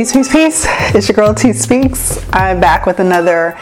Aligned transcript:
Peace, 0.00 0.14
peace, 0.14 0.32
peace. 0.32 0.66
It's 0.94 1.08
your 1.10 1.14
girl 1.14 1.34
T 1.34 1.52
Speaks. 1.52 2.26
I'm 2.32 2.58
back 2.58 2.86
with 2.86 3.00
another 3.00 3.54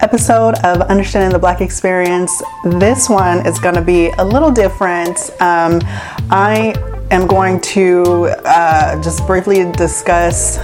episode 0.00 0.54
of 0.64 0.80
Understanding 0.80 1.32
the 1.32 1.38
Black 1.38 1.60
Experience. 1.60 2.42
This 2.64 3.10
one 3.10 3.46
is 3.46 3.58
going 3.58 3.74
to 3.74 3.82
be 3.82 4.08
a 4.16 4.24
little 4.24 4.50
different. 4.50 5.18
Um, 5.38 5.82
I 6.30 6.72
am 7.10 7.26
going 7.26 7.60
to 7.60 8.34
uh, 8.42 9.02
just 9.02 9.26
briefly 9.26 9.70
discuss 9.72 10.56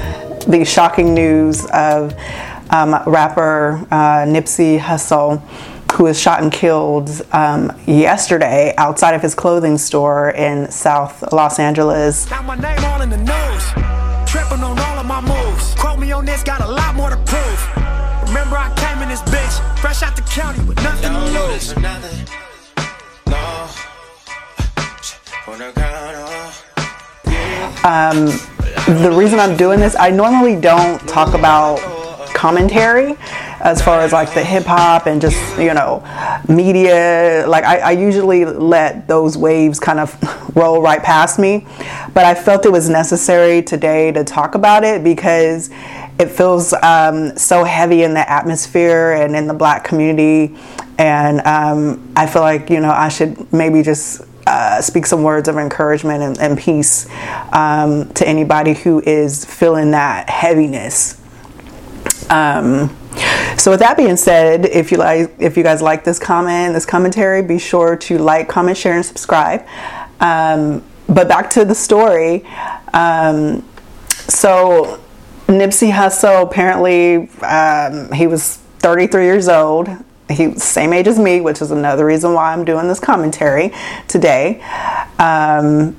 the 0.46 0.64
shocking 0.66 1.12
news 1.12 1.66
of 1.74 2.14
um, 2.70 2.98
rapper 3.06 3.86
uh, 3.90 4.24
Nipsey 4.24 4.78
Hussle 4.78 5.42
who 5.92 6.04
was 6.04 6.18
shot 6.18 6.42
and 6.42 6.50
killed 6.50 7.10
um, 7.32 7.70
yesterday 7.86 8.72
outside 8.78 9.14
of 9.14 9.20
his 9.20 9.34
clothing 9.34 9.76
store 9.76 10.30
in 10.30 10.70
South 10.70 11.34
Los 11.34 11.58
Angeles. 11.58 12.26
Got 14.34 14.50
my 14.50 14.56
name 14.56 14.64
all 14.64 14.64
in 14.64 14.64
the 14.64 14.64
news. 14.64 14.64
Tripping 14.64 14.64
on 14.64 14.78
all 14.78 14.98
of 14.98 15.06
my 15.06 15.20
moves. 15.20 15.74
Quote 15.74 15.98
me 15.98 16.12
on 16.12 16.24
this, 16.24 16.42
got 16.42 16.60
a 16.60 16.68
lot 16.68 16.94
more 16.94 17.10
to 17.10 17.16
prove. 17.16 17.76
Remember, 18.28 18.56
I 18.56 18.72
came 18.76 19.02
in 19.02 19.08
this 19.08 19.22
bitch, 19.22 19.78
fresh 19.78 20.02
out 20.02 20.16
the 20.16 20.22
county 20.22 20.62
with 20.64 20.76
nothing 20.82 21.12
to 21.12 21.20
lose. 21.20 21.74
Um, 27.84 28.26
the 29.00 29.10
reason 29.16 29.38
I'm 29.40 29.56
doing 29.56 29.80
this, 29.80 29.96
I 29.98 30.10
normally 30.10 30.60
don't 30.60 30.98
talk 31.08 31.34
about 31.34 31.78
commentary 32.34 33.16
as 33.60 33.82
far 33.82 34.00
as 34.00 34.12
like 34.12 34.32
the 34.34 34.44
hip 34.44 34.64
hop 34.64 35.06
and 35.06 35.20
just 35.20 35.58
you 35.58 35.74
know 35.74 36.02
media. 36.48 37.44
Like 37.48 37.64
I, 37.64 37.78
I, 37.78 37.90
usually 37.92 38.44
let 38.44 39.08
those 39.08 39.36
waves 39.36 39.80
kind 39.80 39.98
of 39.98 40.16
roll 40.56 40.80
right 40.80 41.02
past 41.02 41.38
me 41.38 41.66
but 42.18 42.24
i 42.24 42.34
felt 42.34 42.66
it 42.66 42.72
was 42.72 42.88
necessary 42.88 43.62
today 43.62 44.10
to 44.10 44.24
talk 44.24 44.56
about 44.56 44.82
it 44.82 45.04
because 45.04 45.70
it 46.18 46.28
feels 46.28 46.72
um, 46.72 47.36
so 47.36 47.62
heavy 47.62 48.02
in 48.02 48.12
the 48.12 48.28
atmosphere 48.28 49.12
and 49.12 49.36
in 49.36 49.46
the 49.46 49.54
black 49.54 49.84
community. 49.84 50.56
And 50.98 51.40
um, 51.46 52.12
i 52.16 52.26
feel 52.26 52.42
like 52.42 52.70
you 52.70 52.80
know 52.80 52.90
i 52.90 53.08
should 53.08 53.52
maybe 53.52 53.82
just 53.82 54.22
uh, 54.48 54.80
speak 54.82 55.06
some 55.06 55.22
words 55.22 55.46
of 55.46 55.58
encouragement 55.58 56.24
and, 56.24 56.38
and 56.40 56.58
peace 56.58 57.06
um, 57.52 58.12
to 58.14 58.26
anybody 58.26 58.74
who 58.74 59.00
is 59.02 59.44
feeling 59.44 59.92
that 59.92 60.28
heaviness. 60.28 61.20
Um, 62.30 62.96
so 63.58 63.70
with 63.70 63.80
that 63.80 63.96
being 63.96 64.16
said, 64.16 64.66
if 64.66 64.92
you 64.92 64.98
like, 64.98 65.34
if 65.38 65.56
you 65.56 65.62
guys 65.62 65.82
like 65.82 66.04
this 66.04 66.18
comment, 66.18 66.74
this 66.74 66.86
commentary, 66.86 67.42
be 67.42 67.58
sure 67.58 67.96
to 67.96 68.18
like, 68.18 68.48
comment, 68.48 68.76
share, 68.76 68.94
and 68.94 69.04
subscribe. 69.04 69.66
Um, 70.20 70.84
but 71.08 71.28
back 71.28 71.50
to 71.50 71.64
the 71.64 71.74
story. 71.74 72.44
Um, 72.92 73.64
so 74.10 75.00
Nipsey 75.46 75.90
Hussle 75.90 76.42
apparently 76.42 77.28
um, 77.42 78.12
he 78.12 78.26
was 78.26 78.56
33 78.80 79.24
years 79.24 79.48
old. 79.48 79.88
He 80.28 80.54
same 80.58 80.92
age 80.92 81.08
as 81.08 81.18
me, 81.18 81.40
which 81.40 81.62
is 81.62 81.70
another 81.70 82.04
reason 82.04 82.34
why 82.34 82.52
I'm 82.52 82.64
doing 82.64 82.86
this 82.86 83.00
commentary 83.00 83.72
today. 84.08 84.60
Um, 85.18 85.96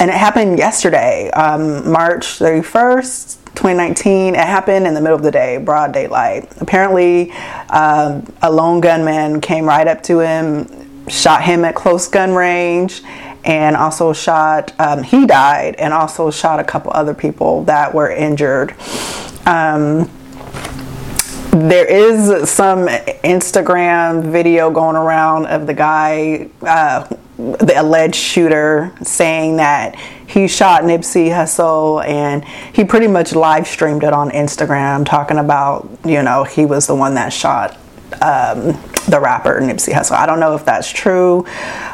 and 0.00 0.10
it 0.10 0.16
happened 0.16 0.58
yesterday, 0.58 1.30
um, 1.30 1.92
March 1.92 2.38
31st, 2.38 3.36
2019. 3.54 4.34
It 4.34 4.38
happened 4.38 4.86
in 4.86 4.94
the 4.94 5.00
middle 5.00 5.16
of 5.16 5.22
the 5.22 5.30
day, 5.30 5.58
broad 5.58 5.92
daylight. 5.92 6.52
Apparently, 6.60 7.32
um, 7.70 8.26
a 8.42 8.50
lone 8.50 8.80
gunman 8.80 9.40
came 9.40 9.64
right 9.64 9.86
up 9.86 10.02
to 10.04 10.20
him, 10.20 11.08
shot 11.08 11.42
him 11.42 11.64
at 11.64 11.74
close 11.74 12.08
gun 12.08 12.32
range, 12.34 13.02
and 13.44 13.76
also 13.76 14.12
shot, 14.12 14.72
um, 14.80 15.02
he 15.02 15.26
died, 15.26 15.74
and 15.76 15.92
also 15.92 16.30
shot 16.30 16.60
a 16.60 16.64
couple 16.64 16.92
other 16.94 17.14
people 17.14 17.64
that 17.64 17.92
were 17.92 18.10
injured. 18.10 18.74
Um, 19.46 20.10
there 21.52 21.84
is 21.84 22.48
some 22.48 22.86
Instagram 22.88 24.24
video 24.32 24.70
going 24.70 24.96
around 24.96 25.46
of 25.46 25.66
the 25.66 25.74
guy, 25.74 26.48
uh, 26.62 27.06
the 27.36 27.74
alleged 27.76 28.14
shooter, 28.14 28.92
saying 29.02 29.56
that 29.56 29.96
he 30.26 30.46
shot 30.46 30.82
Nipsey 30.82 31.28
Hussle 31.28 32.04
and 32.04 32.44
he 32.44 32.84
pretty 32.84 33.06
much 33.06 33.34
live 33.34 33.66
streamed 33.66 34.04
it 34.04 34.12
on 34.12 34.30
Instagram, 34.30 35.04
talking 35.06 35.38
about, 35.38 35.88
you 36.04 36.22
know, 36.22 36.44
he 36.44 36.66
was 36.66 36.86
the 36.86 36.94
one 36.94 37.14
that 37.14 37.32
shot 37.32 37.76
um, 38.20 38.78
the 39.08 39.18
rapper 39.20 39.60
Nipsey 39.60 39.92
Hussle. 39.92 40.12
I 40.12 40.26
don't 40.26 40.40
know 40.40 40.54
if 40.54 40.64
that's 40.64 40.90
true, 40.90 41.46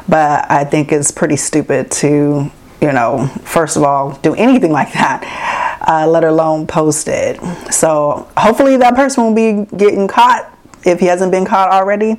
but 0.09 0.51
I 0.51 0.65
think 0.65 0.93
it's 0.93 1.11
pretty 1.11 1.37
stupid 1.37 1.91
to, 1.93 2.51
you 2.81 2.93
know, 2.93 3.29
first 3.45 3.77
of 3.77 3.85
all, 3.85 4.13
do 4.23 4.35
anything 4.35 4.73
like 4.73 4.93
that, 4.93 5.79
uh, 5.87 6.09
let 6.09 6.25
alone 6.25 6.67
post 6.67 7.09
it. 7.09 7.41
So 7.73 8.29
hopefully 8.37 8.77
that 8.77 8.95
person 8.95 9.25
will 9.25 9.35
be 9.35 9.67
getting 9.77 10.09
caught 10.09 10.53
if 10.85 11.01
he 11.01 11.07
hasn't 11.07 11.33
been 11.33 11.45
caught 11.45 11.71
already 11.71 12.17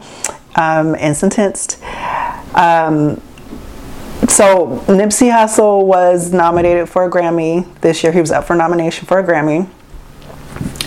um, 0.56 0.96
and 0.96 1.16
sentenced. 1.16 1.81
Um, 2.55 3.21
so 4.27 4.83
Nipsey 4.87 5.31
Hussle 5.31 5.85
was 5.85 6.31
nominated 6.33 6.89
for 6.89 7.05
a 7.05 7.09
Grammy 7.09 7.67
this 7.81 8.03
year. 8.03 8.11
He 8.11 8.19
was 8.19 8.31
up 8.31 8.45
for 8.45 8.55
nomination 8.55 9.07
for 9.07 9.19
a 9.19 9.23
Grammy. 9.23 9.69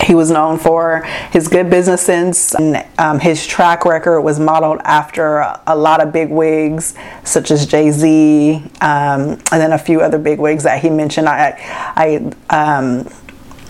He 0.03 0.15
was 0.15 0.29
known 0.29 0.59
for 0.59 1.01
his 1.31 1.47
good 1.47 1.69
business 1.69 2.01
sense. 2.01 2.53
And, 2.53 2.85
um, 2.97 3.19
his 3.19 3.45
track 3.45 3.85
record 3.85 4.21
was 4.21 4.39
modeled 4.39 4.81
after 4.83 5.37
a, 5.65 5.75
lot 5.75 6.01
of 6.01 6.11
big 6.11 6.29
wigs, 6.29 6.93
such 7.23 7.51
as 7.51 7.65
Jay 7.65 7.89
Z, 7.89 8.55
um, 8.81 9.39
and 9.41 9.41
then 9.51 9.71
a 9.71 9.77
few 9.77 10.01
other 10.01 10.17
big 10.17 10.39
wigs 10.39 10.63
that 10.63 10.81
he 10.81 10.89
mentioned. 10.89 11.29
I, 11.29 11.57
I 11.95 12.31
um, 12.49 13.09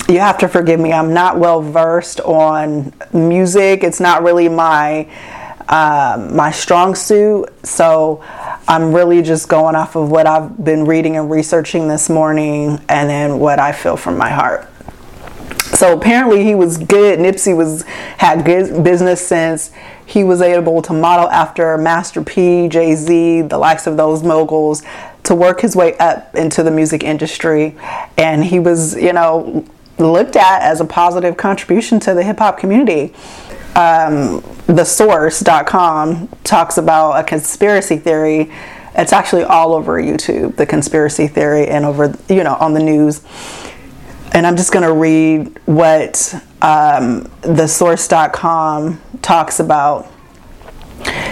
you 0.09 0.19
have 0.19 0.37
to 0.39 0.47
forgive 0.47 0.79
me. 0.79 0.91
I'm 0.91 1.13
not 1.13 1.39
well 1.39 1.61
versed 1.61 2.19
on 2.21 2.93
music. 3.13 3.83
It's 3.83 3.99
not 3.99 4.23
really 4.23 4.49
my 4.49 5.07
um, 5.69 6.35
my 6.35 6.51
strong 6.51 6.96
suit. 6.96 7.47
So 7.66 8.24
I'm 8.68 8.94
really 8.94 9.22
just 9.22 9.50
going 9.50 9.75
off 9.75 9.96
of 9.96 10.09
what 10.09 10.28
I've 10.28 10.63
been 10.63 10.85
reading 10.85 11.18
and 11.18 11.29
researching 11.29 11.88
this 11.88 12.09
morning 12.09 12.81
and 12.90 13.09
then 13.09 13.40
what 13.40 13.59
I 13.59 13.72
feel 13.72 13.97
from 13.97 14.18
my 14.18 14.29
heart. 14.29 14.69
So 15.73 15.97
apparently 15.97 16.44
he 16.44 16.56
was 16.56 16.78
good. 16.78 17.19
Nipsey 17.19 17.56
was 17.56 17.84
had 18.18 18.46
good 18.46 18.84
business 18.84 19.25
sense. 19.25 19.72
He 20.06 20.23
was 20.23 20.41
able 20.41 20.81
to 20.84 20.94
model 20.94 21.29
after 21.29 21.78
Master 21.78 22.22
P, 22.22 22.68
Jay 22.68 22.94
Z, 22.96 23.44
the 23.44 23.57
likes 23.57 23.88
of 23.88 23.97
those 23.97 24.22
moguls, 24.22 24.84
to 25.23 25.34
work 25.34 25.62
his 25.62 25.75
way 25.75 25.97
up 25.97 26.35
into 26.35 26.62
the 26.62 26.72
music 26.72 27.03
industry, 27.03 27.75
and 28.18 28.44
he 28.44 28.59
was, 28.59 28.96
you 28.96 29.13
know, 29.13 29.66
looked 29.97 30.35
at 30.35 30.62
as 30.62 30.81
a 30.81 30.85
positive 30.85 31.38
contribution 31.38 32.00
to 32.02 32.13
the 32.13 32.23
hip 32.23 32.40
hop 32.40 32.57
community 32.57 33.13
um, 33.75 34.41
thesource.com 34.67 36.29
talks 36.44 36.78
about 36.78 37.13
a 37.13 37.23
conspiracy 37.23 37.97
theory. 37.97 38.51
It's 38.95 39.11
actually 39.11 39.44
all 39.44 39.73
over 39.73 40.01
YouTube, 40.01 40.56
the 40.56 40.66
conspiracy 40.66 41.28
theory, 41.28 41.67
and 41.67 41.84
over, 41.84 42.16
you 42.29 42.44
know, 42.44 42.56
on 42.56 42.73
the 42.73 42.79
news. 42.79 43.25
And 44.34 44.47
I'm 44.47 44.56
just 44.56 44.72
going 44.72 44.85
to 44.85 44.94
read 44.94 45.59
what 45.66 46.34
um, 46.61 47.25
thesource.com 47.41 49.01
talks 49.22 49.59
about. 49.59 50.11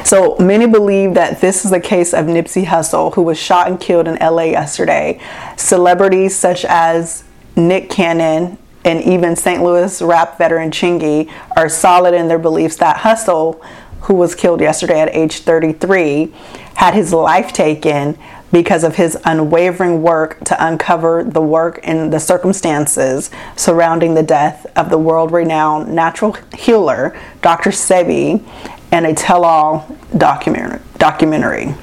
So 0.03 0.35
many 0.37 0.67
believe 0.67 1.13
that 1.13 1.41
this 1.41 1.63
is 1.63 1.71
the 1.71 1.79
case 1.79 2.13
of 2.13 2.25
Nipsey 2.25 2.65
Hussle, 2.65 3.13
who 3.13 3.21
was 3.21 3.39
shot 3.39 3.67
and 3.67 3.79
killed 3.79 4.07
in 4.07 4.15
LA 4.15 4.43
yesterday. 4.43 5.21
Celebrities 5.57 6.35
such 6.35 6.65
as 6.65 7.23
Nick 7.55 7.89
Cannon 7.89 8.57
and 8.83 9.01
even 9.03 9.35
St. 9.35 9.61
Louis 9.63 10.01
rap 10.01 10.37
veteran 10.37 10.71
Chingy 10.71 11.31
are 11.55 11.69
solid 11.69 12.13
in 12.13 12.27
their 12.27 12.39
beliefs 12.39 12.77
that 12.77 12.97
Hussle, 12.97 13.63
who 14.01 14.15
was 14.15 14.33
killed 14.33 14.61
yesterday 14.61 14.99
at 14.99 15.15
age 15.15 15.39
33, 15.39 16.33
had 16.75 16.93
his 16.93 17.13
life 17.13 17.53
taken 17.53 18.17
because 18.51 18.83
of 18.83 18.95
his 18.95 19.17
unwavering 19.23 20.01
work 20.01 20.43
to 20.43 20.65
uncover 20.65 21.23
the 21.23 21.41
work 21.41 21.79
and 21.83 22.11
the 22.11 22.19
circumstances 22.19 23.29
surrounding 23.55 24.13
the 24.13 24.23
death 24.23 24.65
of 24.75 24.89
the 24.89 24.97
world 24.97 25.31
renowned 25.31 25.93
natural 25.93 26.35
healer, 26.57 27.17
Dr. 27.41 27.69
Sebi, 27.69 28.43
and 28.91 29.05
a 29.05 29.13
tell 29.13 29.45
all 29.45 29.95
documentary. 30.17 31.73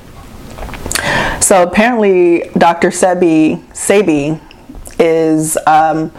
So 1.41 1.63
apparently, 1.63 2.51
Dr. 2.59 2.91
Sebi, 2.91 3.63
Sebi 3.69 4.41
is 4.99 5.57
um, 5.67 6.13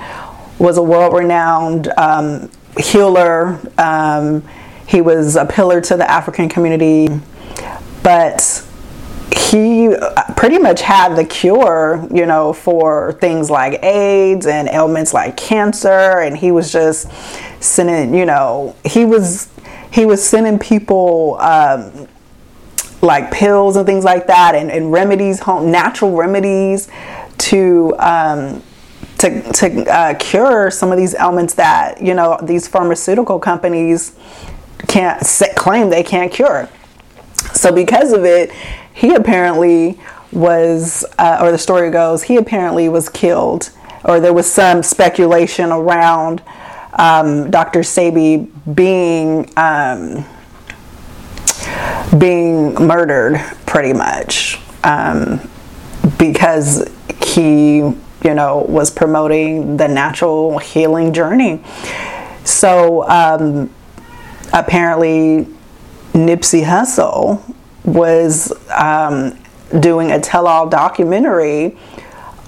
was 0.59 0.77
a 0.77 0.83
world 0.83 1.13
renowned 1.13 1.87
um, 1.97 2.51
healer. 2.77 3.59
Um, 3.77 4.43
he 4.87 5.01
was 5.01 5.35
a 5.35 5.45
pillar 5.45 5.81
to 5.81 5.97
the 5.97 6.09
African 6.09 6.49
community, 6.49 7.07
but 8.03 8.65
he 9.35 9.95
pretty 10.35 10.57
much 10.57 10.81
had 10.81 11.15
the 11.15 11.25
cure, 11.25 12.07
you 12.13 12.25
know, 12.25 12.53
for 12.53 13.13
things 13.13 13.49
like 13.49 13.83
AIDS 13.83 14.45
and 14.45 14.67
ailments 14.67 15.13
like 15.13 15.37
cancer. 15.37 16.19
And 16.19 16.37
he 16.37 16.51
was 16.51 16.71
just 16.71 17.11
sending, 17.61 18.13
you 18.13 18.25
know, 18.25 18.75
he 18.83 19.05
was 19.05 19.49
he 19.91 20.05
was 20.05 20.23
sending 20.23 20.59
people 20.59 21.37
um, 21.39 22.07
like 23.01 23.31
pills 23.31 23.75
and 23.75 23.85
things 23.85 24.03
like 24.03 24.27
that, 24.27 24.55
and, 24.55 24.71
and 24.71 24.91
remedies, 24.91 25.39
home 25.39 25.71
natural 25.71 26.15
remedies 26.15 26.89
to 27.37 27.95
um, 27.97 28.61
to, 29.19 29.51
to 29.53 29.85
uh, 29.93 30.13
cure 30.15 30.71
some 30.71 30.91
of 30.91 30.97
these 30.97 31.13
ailments 31.15 31.53
that 31.55 32.01
you 32.01 32.13
know 32.13 32.39
these 32.41 32.67
pharmaceutical 32.67 33.39
companies 33.39 34.15
can't 34.87 35.21
claim 35.55 35.89
they 35.89 36.03
can't 36.03 36.31
cure. 36.31 36.69
So 37.53 37.73
because 37.73 38.11
of 38.11 38.25
it, 38.25 38.51
he 38.93 39.13
apparently 39.13 39.99
was, 40.31 41.05
uh, 41.17 41.39
or 41.41 41.51
the 41.51 41.57
story 41.57 41.89
goes, 41.89 42.23
he 42.23 42.37
apparently 42.37 42.89
was 42.89 43.09
killed, 43.09 43.71
or 44.05 44.19
there 44.19 44.33
was 44.33 44.51
some 44.51 44.83
speculation 44.83 45.71
around 45.71 46.43
um, 46.93 47.49
Dr. 47.49 47.79
Sebi 47.79 48.49
being 48.75 49.51
um, 49.57 50.25
being 52.17 52.73
murdered, 52.73 53.39
pretty 53.65 53.93
much, 53.93 54.59
um, 54.83 55.39
because 56.17 56.89
he, 57.23 57.81
you 58.23 58.33
know, 58.33 58.65
was 58.67 58.91
promoting 58.91 59.77
the 59.77 59.87
natural 59.87 60.57
healing 60.57 61.13
journey. 61.13 61.61
So 62.43 63.07
um, 63.09 63.73
apparently, 64.53 65.47
Nipsey 66.13 66.63
Hussle 66.63 67.41
was 67.85 68.51
um, 68.69 69.39
doing 69.79 70.11
a 70.11 70.19
tell-all 70.19 70.67
documentary 70.67 71.77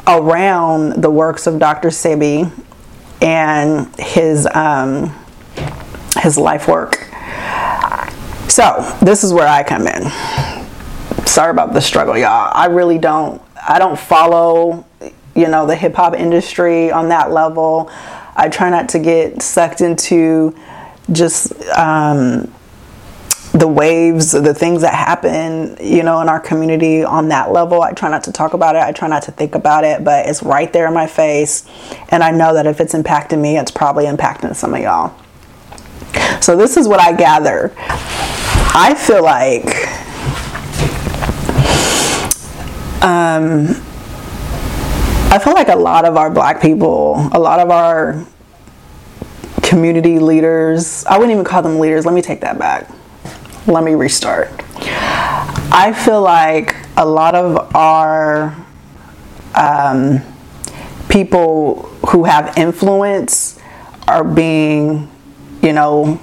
around 0.07 1.01
the 1.01 1.09
works 1.09 1.47
of 1.47 1.59
Dr. 1.59 1.89
Sebi 1.89 2.51
and 3.21 3.87
his 3.99 4.47
um, 4.53 5.15
his 6.17 6.37
life 6.37 6.67
work. 6.67 7.07
So 8.49 8.97
this 9.01 9.23
is 9.23 9.31
where 9.31 9.47
I 9.47 9.63
come 9.63 9.87
in. 9.87 10.09
Sorry 11.25 11.51
about 11.51 11.73
the 11.73 11.79
struggle, 11.79 12.17
y'all. 12.17 12.51
I 12.53 12.65
really 12.65 12.97
don't. 12.97 13.41
I 13.65 13.79
don't 13.79 13.97
follow, 13.97 14.85
you 15.35 15.47
know, 15.47 15.65
the 15.65 15.75
hip 15.75 15.95
hop 15.95 16.13
industry 16.13 16.91
on 16.91 17.09
that 17.09 17.31
level. 17.31 17.89
I 18.35 18.49
try 18.49 18.69
not 18.69 18.89
to 18.89 18.99
get 18.99 19.41
sucked 19.41 19.81
into 19.81 20.55
just 21.11 21.51
um, 21.69 22.51
the 23.53 23.67
waves, 23.67 24.31
the 24.31 24.53
things 24.53 24.81
that 24.81 24.93
happen, 24.93 25.77
you 25.81 26.03
know, 26.03 26.21
in 26.21 26.29
our 26.29 26.39
community 26.39 27.03
on 27.03 27.27
that 27.29 27.51
level. 27.51 27.81
I 27.81 27.91
try 27.91 28.09
not 28.09 28.23
to 28.23 28.31
talk 28.31 28.53
about 28.53 28.75
it. 28.75 28.81
I 28.81 28.91
try 28.91 29.07
not 29.07 29.23
to 29.23 29.31
think 29.31 29.55
about 29.55 29.83
it, 29.83 30.03
but 30.03 30.27
it's 30.27 30.41
right 30.41 30.71
there 30.71 30.87
in 30.87 30.93
my 30.93 31.07
face. 31.07 31.65
And 32.09 32.23
I 32.23 32.31
know 32.31 32.53
that 32.53 32.65
if 32.65 32.79
it's 32.79 32.93
impacting 32.93 33.41
me, 33.41 33.57
it's 33.57 33.71
probably 33.71 34.05
impacting 34.05 34.55
some 34.55 34.73
of 34.73 34.79
y'all. 34.79 35.13
So 36.41 36.55
this 36.55 36.77
is 36.77 36.87
what 36.87 36.99
I 36.99 37.13
gather. 37.13 37.73
I 38.73 38.95
feel 38.97 39.23
like 39.23 39.65
um, 43.03 43.75
I 45.31 45.39
feel 45.39 45.53
like 45.53 45.69
a 45.69 45.75
lot 45.75 46.05
of 46.05 46.17
our 46.17 46.29
black 46.29 46.61
people, 46.61 47.29
a 47.31 47.39
lot 47.39 47.59
of 47.59 47.71
our 47.71 48.25
community 49.63 50.19
leaders, 50.19 51.05
I 51.05 51.17
wouldn't 51.17 51.31
even 51.31 51.45
call 51.45 51.61
them 51.61 51.79
leaders, 51.79 52.05
let 52.05 52.13
me 52.13 52.21
take 52.21 52.41
that 52.41 52.59
back 52.59 52.89
let 53.67 53.83
me 53.83 53.93
restart. 53.93 54.49
I 55.73 55.93
feel 55.93 56.21
like 56.21 56.75
a 56.97 57.05
lot 57.05 57.35
of 57.35 57.75
our 57.75 58.55
um, 59.55 60.21
people 61.09 61.83
who 62.09 62.23
have 62.23 62.57
influence 62.57 63.59
are 64.07 64.23
being, 64.23 65.09
you 65.61 65.73
know, 65.73 66.19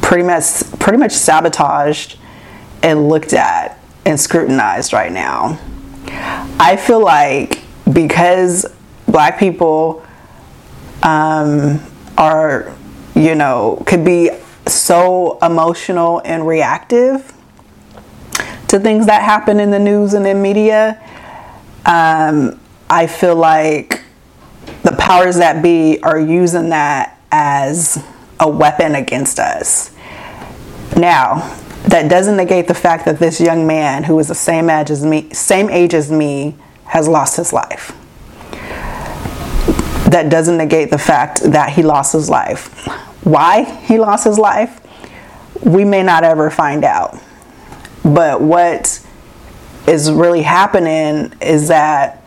pretty 0.00 0.24
much 0.24 0.44
pretty 0.78 0.98
much 0.98 1.12
sabotaged 1.12 2.18
and 2.82 3.08
looked 3.08 3.34
at 3.34 3.78
and 4.06 4.18
scrutinized 4.18 4.92
right 4.92 5.12
now. 5.12 5.58
I 6.60 6.76
feel 6.76 7.04
like 7.04 7.60
because 7.92 8.66
black 9.06 9.38
people 9.38 10.04
um, 11.02 11.80
are, 12.16 12.74
you 13.14 13.34
know, 13.34 13.82
could 13.86 14.04
be 14.04 14.30
so 14.66 15.38
emotional 15.40 16.20
and 16.24 16.46
reactive 16.46 17.32
to 18.68 18.78
things 18.78 19.06
that 19.06 19.22
happen 19.22 19.60
in 19.60 19.70
the 19.70 19.78
news 19.78 20.14
and 20.14 20.26
in 20.26 20.42
media. 20.42 21.02
Um, 21.86 22.60
I 22.90 23.06
feel 23.06 23.36
like 23.36 24.02
the 24.82 24.92
powers 24.92 25.36
that 25.36 25.62
be 25.62 25.98
are 26.02 26.20
using 26.20 26.68
that 26.70 27.18
as 27.32 28.02
a 28.40 28.48
weapon 28.48 28.94
against 28.94 29.38
us. 29.38 29.94
Now, 30.96 31.54
that 31.86 32.08
doesn't 32.10 32.36
negate 32.36 32.68
the 32.68 32.74
fact 32.74 33.04
that 33.06 33.18
this 33.18 33.40
young 33.40 33.66
man 33.66 34.04
who 34.04 34.18
is 34.18 34.28
the 34.28 34.34
same 34.34 34.68
age 34.68 34.90
as 34.90 35.04
me, 35.04 35.32
same 35.32 35.70
age 35.70 35.94
as 35.94 36.10
me, 36.10 36.54
has 36.88 37.08
lost 37.08 37.36
his 37.36 37.52
life. 37.52 37.94
That 40.10 40.28
doesn't 40.30 40.56
negate 40.56 40.90
the 40.90 40.98
fact 40.98 41.42
that 41.42 41.70
he 41.70 41.82
lost 41.82 42.12
his 42.12 42.28
life 42.28 42.88
why 43.28 43.64
he 43.64 43.98
lost 43.98 44.24
his 44.24 44.38
life, 44.38 44.80
we 45.62 45.84
may 45.84 46.02
not 46.02 46.24
ever 46.24 46.50
find 46.50 46.84
out. 46.84 47.18
But 48.02 48.40
what 48.40 49.04
is 49.86 50.10
really 50.10 50.42
happening 50.42 51.32
is 51.40 51.68
that 51.68 52.24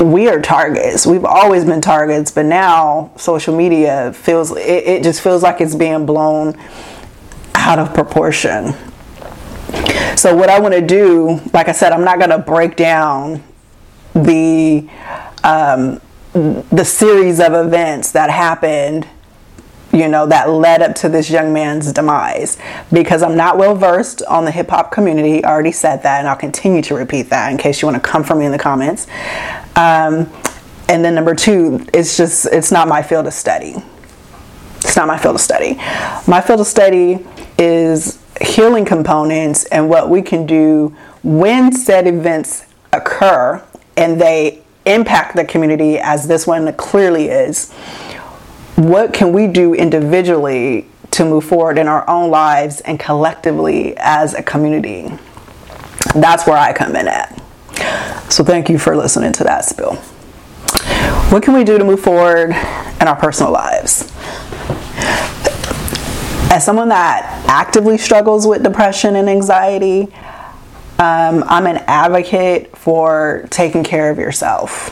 we 0.00 0.28
are 0.28 0.40
targets. 0.40 1.06
We've 1.06 1.24
always 1.24 1.64
been 1.64 1.82
targets, 1.82 2.30
but 2.30 2.46
now 2.46 3.12
social 3.16 3.54
media 3.54 4.12
feels 4.14 4.52
it, 4.52 4.60
it 4.60 5.02
just 5.02 5.20
feels 5.20 5.42
like 5.42 5.60
it's 5.60 5.74
being 5.74 6.06
blown 6.06 6.58
out 7.54 7.78
of 7.78 7.92
proportion. 7.92 8.74
So 10.16 10.34
what 10.34 10.50
I 10.50 10.60
want 10.60 10.74
to 10.74 10.80
do, 10.80 11.40
like 11.52 11.68
I 11.68 11.72
said, 11.72 11.92
I'm 11.92 12.04
not 12.04 12.18
going 12.18 12.30
to 12.30 12.38
break 12.38 12.76
down 12.76 13.42
the 14.14 14.88
um, 15.44 16.00
the 16.32 16.84
series 16.84 17.40
of 17.40 17.54
events 17.54 18.12
that 18.12 18.30
happened 18.30 19.08
you 19.92 20.06
know 20.06 20.26
that 20.26 20.48
led 20.48 20.82
up 20.82 20.94
to 20.94 21.08
this 21.08 21.30
young 21.30 21.52
man's 21.52 21.92
demise. 21.92 22.56
Because 22.92 23.22
i'm 23.22 23.36
not 23.36 23.58
well 23.58 23.74
versed 23.74 24.22
on 24.22 24.44
the 24.44 24.50
hip-hop 24.50 24.92
community 24.92 25.44
i 25.44 25.50
already 25.50 25.72
said 25.72 26.02
that 26.02 26.20
and 26.20 26.28
i'll 26.28 26.36
continue 26.36 26.82
to 26.82 26.94
repeat 26.94 27.30
that 27.30 27.50
in 27.50 27.58
case 27.58 27.82
you 27.82 27.86
want 27.88 28.00
to 28.00 28.08
come 28.08 28.22
for 28.22 28.34
me 28.34 28.46
in 28.46 28.52
the 28.52 28.58
comments. 28.58 29.06
Um, 29.76 30.30
and 30.88 31.04
then 31.04 31.14
number 31.14 31.34
two 31.34 31.84
it's 31.92 32.16
just 32.16 32.46
it's 32.46 32.70
not 32.70 32.88
my 32.88 33.02
field 33.02 33.26
of 33.26 33.32
study. 33.32 33.74
It's 34.76 34.96
not 34.96 35.06
my 35.06 35.18
field 35.18 35.34
of 35.34 35.40
study. 35.40 35.74
My 36.26 36.40
field 36.40 36.60
of 36.60 36.66
study 36.66 37.24
is 37.58 38.19
healing 38.50 38.84
components 38.84 39.64
and 39.66 39.88
what 39.88 40.10
we 40.10 40.22
can 40.22 40.46
do 40.46 40.96
when 41.22 41.72
said 41.72 42.06
events 42.06 42.66
occur 42.92 43.62
and 43.96 44.20
they 44.20 44.62
impact 44.86 45.36
the 45.36 45.44
community 45.44 45.98
as 45.98 46.26
this 46.26 46.46
one 46.46 46.72
clearly 46.74 47.28
is, 47.28 47.70
what 48.76 49.12
can 49.12 49.32
we 49.32 49.46
do 49.46 49.74
individually 49.74 50.88
to 51.10 51.24
move 51.24 51.44
forward 51.44 51.78
in 51.78 51.86
our 51.86 52.08
own 52.08 52.30
lives 52.30 52.80
and 52.80 52.98
collectively 52.98 53.94
as 53.98 54.34
a 54.34 54.42
community? 54.42 55.10
That's 56.14 56.46
where 56.46 56.56
I 56.56 56.72
come 56.72 56.96
in 56.96 57.08
at. 57.08 57.36
So 58.30 58.42
thank 58.42 58.68
you 58.68 58.78
for 58.78 58.96
listening 58.96 59.32
to 59.34 59.44
that 59.44 59.64
spill. 59.64 59.96
What 61.30 61.42
can 61.42 61.54
we 61.54 61.62
do 61.62 61.78
to 61.78 61.84
move 61.84 62.00
forward 62.00 62.50
in 62.50 63.08
our 63.08 63.16
personal 63.16 63.52
lives? 63.52 64.10
As 66.50 66.64
someone 66.64 66.88
that 66.88 67.44
actively 67.46 67.96
struggles 67.96 68.44
with 68.44 68.64
depression 68.64 69.14
and 69.14 69.30
anxiety, 69.30 70.12
um, 70.98 71.44
I'm 71.46 71.64
an 71.68 71.76
advocate 71.86 72.76
for 72.76 73.46
taking 73.50 73.84
care 73.84 74.10
of 74.10 74.18
yourself. 74.18 74.90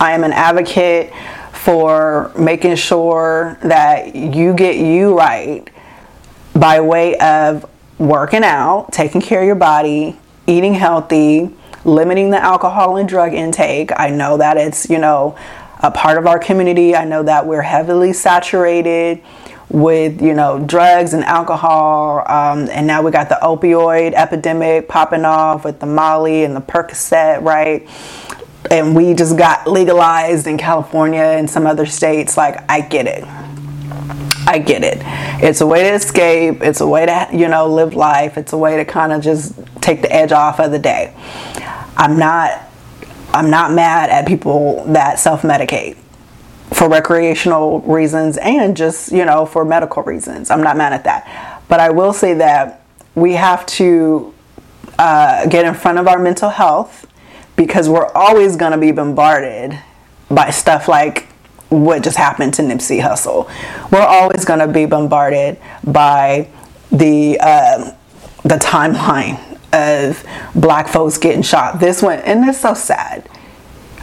I 0.00 0.12
am 0.12 0.24
an 0.24 0.32
advocate 0.32 1.12
for 1.52 2.32
making 2.38 2.76
sure 2.76 3.58
that 3.60 4.16
you 4.16 4.54
get 4.54 4.76
you 4.76 5.14
right 5.14 5.68
by 6.54 6.80
way 6.80 7.18
of 7.18 7.68
working 7.98 8.42
out, 8.42 8.90
taking 8.90 9.20
care 9.20 9.42
of 9.42 9.46
your 9.46 9.56
body, 9.56 10.18
eating 10.46 10.72
healthy, 10.72 11.54
limiting 11.84 12.30
the 12.30 12.42
alcohol 12.42 12.96
and 12.96 13.06
drug 13.06 13.34
intake. 13.34 13.90
I 13.94 14.08
know 14.08 14.38
that 14.38 14.56
it's, 14.56 14.88
you 14.88 14.98
know, 14.98 15.36
a 15.82 15.90
part 15.90 16.16
of 16.16 16.26
our 16.26 16.38
community. 16.38 16.96
I 16.96 17.04
know 17.04 17.22
that 17.24 17.46
we're 17.46 17.60
heavily 17.60 18.14
saturated 18.14 19.22
with 19.74 20.22
you 20.22 20.34
know 20.34 20.60
drugs 20.60 21.14
and 21.14 21.24
alcohol, 21.24 22.20
um, 22.30 22.68
and 22.70 22.86
now 22.86 23.02
we 23.02 23.10
got 23.10 23.28
the 23.28 23.38
opioid 23.42 24.12
epidemic 24.12 24.88
popping 24.88 25.24
off 25.24 25.64
with 25.64 25.80
the 25.80 25.86
Molly 25.86 26.44
and 26.44 26.54
the 26.54 26.60
Percocet, 26.60 27.42
right? 27.42 27.86
And 28.70 28.94
we 28.94 29.14
just 29.14 29.36
got 29.36 29.66
legalized 29.66 30.46
in 30.46 30.56
California 30.56 31.20
and 31.20 31.50
some 31.50 31.66
other 31.66 31.86
states. 31.86 32.36
Like, 32.36 32.64
I 32.70 32.80
get 32.80 33.06
it. 33.06 33.24
I 34.46 34.58
get 34.58 34.84
it. 34.84 34.98
It's 35.42 35.60
a 35.60 35.66
way 35.66 35.82
to 35.82 35.94
escape. 35.94 36.62
It's 36.62 36.80
a 36.80 36.86
way 36.86 37.04
to, 37.04 37.28
you 37.32 37.48
know, 37.48 37.66
live 37.66 37.94
life. 37.94 38.38
It's 38.38 38.52
a 38.52 38.58
way 38.58 38.76
to 38.76 38.84
kind 38.84 39.12
of 39.12 39.22
just 39.22 39.54
take 39.82 40.02
the 40.02 40.12
edge 40.12 40.32
off 40.32 40.60
of 40.60 40.70
the 40.70 40.78
day. 40.78 41.12
I'm 41.96 42.18
not 42.18 42.62
I'm 43.32 43.50
not 43.50 43.72
mad 43.72 44.10
at 44.10 44.28
people 44.28 44.84
that 44.92 45.18
self-medicate 45.18 45.96
for 46.74 46.88
recreational 46.88 47.80
reasons 47.82 48.36
and 48.38 48.76
just, 48.76 49.12
you 49.12 49.24
know, 49.24 49.46
for 49.46 49.64
medical 49.64 50.02
reasons. 50.02 50.50
I'm 50.50 50.62
not 50.62 50.76
mad 50.76 50.92
at 50.92 51.04
that. 51.04 51.62
But 51.68 51.80
I 51.80 51.90
will 51.90 52.12
say 52.12 52.34
that 52.34 52.84
we 53.14 53.34
have 53.34 53.64
to 53.66 54.34
uh, 54.98 55.46
get 55.46 55.64
in 55.64 55.74
front 55.74 55.98
of 55.98 56.08
our 56.08 56.18
mental 56.18 56.50
health 56.50 57.06
because 57.56 57.88
we're 57.88 58.10
always 58.12 58.56
going 58.56 58.72
to 58.72 58.78
be 58.78 58.90
bombarded 58.90 59.78
by 60.28 60.50
stuff 60.50 60.88
like 60.88 61.28
what 61.68 62.02
just 62.02 62.16
happened 62.16 62.54
to 62.54 62.62
Nipsey 62.62 63.00
Hussle. 63.00 63.48
We're 63.92 64.00
always 64.00 64.44
going 64.44 64.60
to 64.60 64.68
be 64.68 64.86
bombarded 64.86 65.58
by 65.84 66.48
the 66.90 67.38
uh, 67.40 67.94
the 68.42 68.56
timeline 68.56 69.40
of 69.72 70.24
black 70.54 70.88
folks 70.88 71.18
getting 71.18 71.42
shot. 71.42 71.80
This 71.80 72.02
one, 72.02 72.18
and 72.20 72.44
it's 72.48 72.60
so 72.60 72.74
sad. 72.74 73.28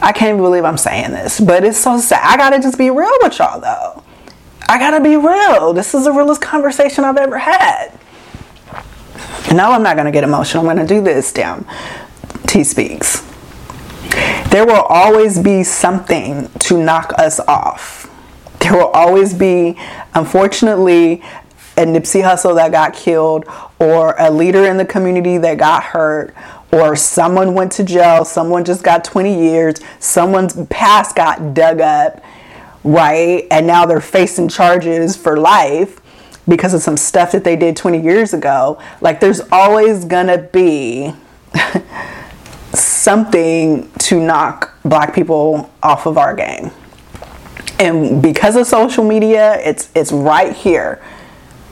I 0.02 0.12
can't 0.12 0.30
even 0.30 0.42
believe 0.42 0.64
I'm 0.64 0.76
saying 0.76 1.12
this, 1.12 1.38
but 1.38 1.64
it's 1.64 1.78
so 1.78 1.98
sad. 1.98 2.20
I 2.22 2.36
gotta 2.36 2.60
just 2.60 2.76
be 2.76 2.90
real 2.90 3.12
with 3.22 3.38
y'all 3.38 3.60
though. 3.60 4.02
I 4.68 4.78
gotta 4.78 5.00
be 5.00 5.16
real. 5.16 5.72
This 5.72 5.94
is 5.94 6.04
the 6.04 6.12
realest 6.12 6.42
conversation 6.42 7.04
I've 7.04 7.16
ever 7.16 7.38
had. 7.38 7.92
No, 9.54 9.72
I'm 9.72 9.82
not 9.82 9.96
gonna 9.96 10.10
get 10.10 10.24
emotional. 10.24 10.68
I'm 10.68 10.76
gonna 10.76 10.88
do 10.88 11.00
this. 11.00 11.32
Damn. 11.32 11.66
T 12.46 12.64
speaks. 12.64 13.22
There 14.50 14.66
will 14.66 14.82
always 14.82 15.38
be 15.38 15.62
something 15.62 16.50
to 16.60 16.82
knock 16.82 17.12
us 17.18 17.38
off. 17.40 18.10
There 18.58 18.72
will 18.72 18.88
always 18.88 19.32
be, 19.34 19.78
unfortunately, 20.14 21.22
a 21.76 21.84
Nipsey 21.84 22.22
Hussle 22.22 22.54
that 22.56 22.70
got 22.70 22.92
killed, 22.92 23.46
or 23.78 24.14
a 24.18 24.30
leader 24.30 24.66
in 24.66 24.76
the 24.76 24.84
community 24.84 25.38
that 25.38 25.58
got 25.58 25.82
hurt, 25.82 26.34
or 26.72 26.96
someone 26.96 27.52
went 27.52 27.70
to 27.72 27.84
jail, 27.84 28.24
someone 28.24 28.64
just 28.64 28.82
got 28.82 29.04
20 29.04 29.38
years, 29.38 29.76
someone's 29.98 30.56
past 30.66 31.14
got 31.14 31.52
dug 31.52 31.80
up, 31.80 32.24
right? 32.82 33.46
And 33.50 33.66
now 33.66 33.84
they're 33.84 34.00
facing 34.00 34.48
charges 34.48 35.14
for 35.14 35.36
life 35.38 36.00
because 36.48 36.74
of 36.74 36.82
some 36.82 36.96
stuff 36.96 37.32
that 37.32 37.44
they 37.44 37.56
did 37.56 37.76
20 37.76 38.00
years 38.00 38.32
ago. 38.32 38.80
Like, 39.00 39.20
there's 39.20 39.40
always 39.52 40.06
gonna 40.06 40.38
be 40.38 41.12
something 42.72 43.90
to 43.98 44.18
knock 44.18 44.74
black 44.84 45.14
people 45.14 45.70
off 45.82 46.06
of 46.06 46.16
our 46.16 46.34
game. 46.34 46.70
And 47.78 48.22
because 48.22 48.56
of 48.56 48.66
social 48.66 49.04
media, 49.04 49.58
it's 49.60 49.90
it's 49.94 50.12
right 50.12 50.54
here. 50.54 51.02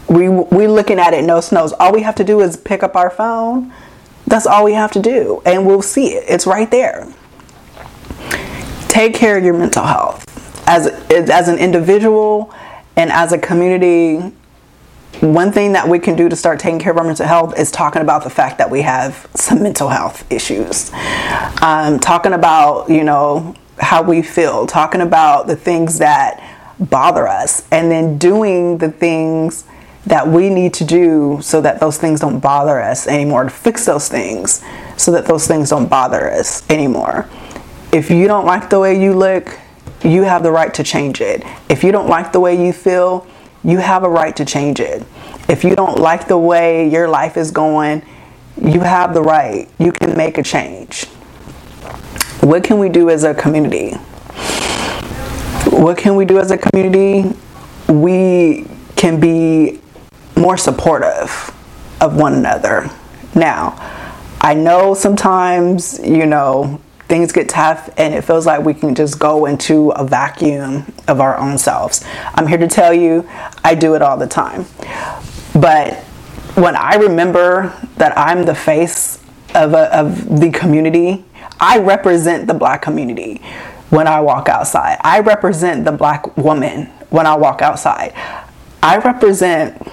We 0.09 0.29
we 0.29 0.67
looking 0.67 0.99
at 0.99 1.15
it 1.15 1.25
no 1.25 1.41
snows. 1.41 1.73
All 1.75 1.93
we 1.93 2.03
have 2.03 2.17
to 2.17 2.25
do 2.25 2.41
is 2.41 2.57
pick 2.57 2.83
up 2.83 2.97
our 2.97 3.11
phone. 3.11 3.73
That's 4.31 4.47
all 4.47 4.65
we 4.65 4.75
have 4.75 4.93
to 4.93 5.03
do 5.03 5.43
and 5.45 5.67
we'll 5.67 5.83
see 5.83 6.15
it. 6.15 6.25
It's 6.29 6.47
right 6.47 6.71
there. 6.71 7.13
Take 8.89 9.15
care 9.15 9.37
of 9.37 9.45
your 9.45 9.55
mental 9.55 9.85
health. 9.85 10.25
As 10.67 10.87
as 11.11 11.49
an 11.49 11.59
individual 11.59 12.55
and 12.97 13.11
as 13.11 13.33
a 13.33 13.39
community, 13.39 14.19
one 15.21 15.53
thing 15.53 15.73
that 15.73 15.89
we 15.89 15.99
can 15.99 16.17
do 16.17 16.29
to 16.29 16.37
start 16.37 16.61
taking 16.61 16.79
care 16.79 16.93
of 16.93 16.99
our 16.99 17.05
mental 17.05 17.27
health 17.27 17.59
is 17.59 17.71
talking 17.71 18.03
about 18.03 18.23
the 18.23 18.31
fact 18.31 18.59
that 18.59 18.71
we 18.71 18.83
have 18.83 19.27
some 19.35 19.63
mental 19.63 19.89
health 19.89 20.25
issues. 20.31 20.93
Um, 21.61 21.99
talking 21.99 22.33
about, 22.33 22.89
you 22.89 23.05
know, 23.05 23.55
how 23.79 24.03
we 24.03 24.23
feel, 24.23 24.67
talking 24.67 25.01
about 25.01 25.47
the 25.47 25.57
things 25.57 25.99
that 25.99 26.41
bother 26.79 27.27
us, 27.27 27.67
and 27.71 27.91
then 27.91 28.17
doing 28.17 28.79
the 28.79 28.91
things 28.91 29.65
that 30.07 30.27
we 30.27 30.49
need 30.49 30.73
to 30.75 30.85
do 30.85 31.39
so 31.43 31.61
that 31.61 31.79
those 31.81 31.99
things 31.99 32.21
don't 32.21 32.41
bother 32.41 32.81
us 32.81 33.07
anymore, 33.07 33.45
to 33.45 33.51
fix 33.51 33.85
those 33.85 34.09
things 34.09 34.63
so 34.97 35.13
that 35.13 35.27
those 35.27 35.47
things 35.47 35.71
don't 35.71 35.89
bother 35.89 36.31
us 36.31 36.69
anymore. 36.71 37.29
If 37.93 38.11
you 38.11 38.27
don't 38.27 38.47
like 38.47 38.71
the 38.71 38.79
way 38.79 39.01
you 39.01 39.13
look, 39.13 39.59
you 40.03 40.23
have 40.23 40.43
the 40.43 40.51
right 40.51 40.73
to 40.75 40.83
change 40.83 41.21
it. 41.21 41.45
If 41.69 41.85
you 41.85 41.93
don't 41.93 42.09
like 42.09 42.33
the 42.33 42.41
way 42.41 42.65
you 42.65 42.73
feel, 42.73 43.27
you 43.63 43.79
have 43.79 44.05
a 44.05 44.09
right 44.09 44.35
to 44.37 44.45
change 44.45 44.81
it. 44.81 45.05
If 45.49 45.65
you 45.65 45.77
don't 45.77 45.99
like 45.99 46.29
the 46.29 46.39
way 46.39 46.89
your 46.89 47.09
life 47.09 47.37
is 47.37 47.51
going, 47.51 48.03
you 48.63 48.81
have 48.81 49.13
the 49.13 49.23
right. 49.23 49.69
You 49.79 49.93
can 49.93 50.17
make 50.17 50.39
a 50.39 50.43
change. 50.43 51.05
What 52.41 52.65
can 52.65 52.79
we 52.79 52.89
do 52.89 53.11
as 53.11 53.25
a 53.25 53.35
community? 53.35 53.93
What 55.71 55.99
can 55.99 56.17
we 56.17 56.25
do 56.25 56.39
as 56.39 56.51
a 56.51 56.59
community? 56.59 57.37
We 57.89 58.67
can 58.97 59.21
be 59.21 59.81
more 60.41 60.57
supportive 60.57 61.55
of 62.01 62.17
one 62.17 62.35
another. 62.35 62.91
Now, 63.35 63.77
I 64.41 64.55
know 64.55 64.95
sometimes, 64.95 66.01
you 66.03 66.25
know, 66.27 66.81
things 67.09 67.33
get 67.33 67.49
tough 67.49 67.91
and 67.99 68.15
it 68.15 68.23
feels 68.23 68.47
like 68.47 68.65
we 68.65 68.73
can 68.73 68.95
just 68.95 69.19
go 69.19 69.47
into 69.47 69.91
a 69.91 70.05
vacuum 70.05 70.93
of 71.09 71.21
our 71.21 71.37
own 71.37 71.59
selves. 71.59 72.05
I'm 72.35 72.47
here 72.47 72.59
to 72.59 72.69
tell 72.69 72.95
you, 72.95 73.29
I 73.63 73.75
do 73.75 73.95
it 73.95 74.03
all 74.03 74.17
the 74.17 74.27
time. 74.27 74.65
But 75.55 75.95
when 76.55 76.75
I 76.75 76.95
remember 76.95 77.75
that 77.97 78.17
I'm 78.17 78.45
the 78.45 78.55
face 78.55 79.17
of, 79.55 79.75
a, 79.75 79.95
of 79.95 80.41
the 80.41 80.51
community, 80.51 81.25
I 81.59 81.79
represent 81.79 82.47
the 82.47 82.55
black 82.55 82.81
community 82.81 83.43
when 83.91 84.07
I 84.07 84.21
walk 84.21 84.49
outside. 84.49 84.99
I 85.03 85.21
represent 85.21 85.85
the 85.85 85.93
black 85.93 86.37
woman 86.37 86.87
when 87.11 87.27
I 87.27 87.35
walk 87.35 87.61
outside. 87.61 88.15
I 88.83 88.99
represent 88.99 89.87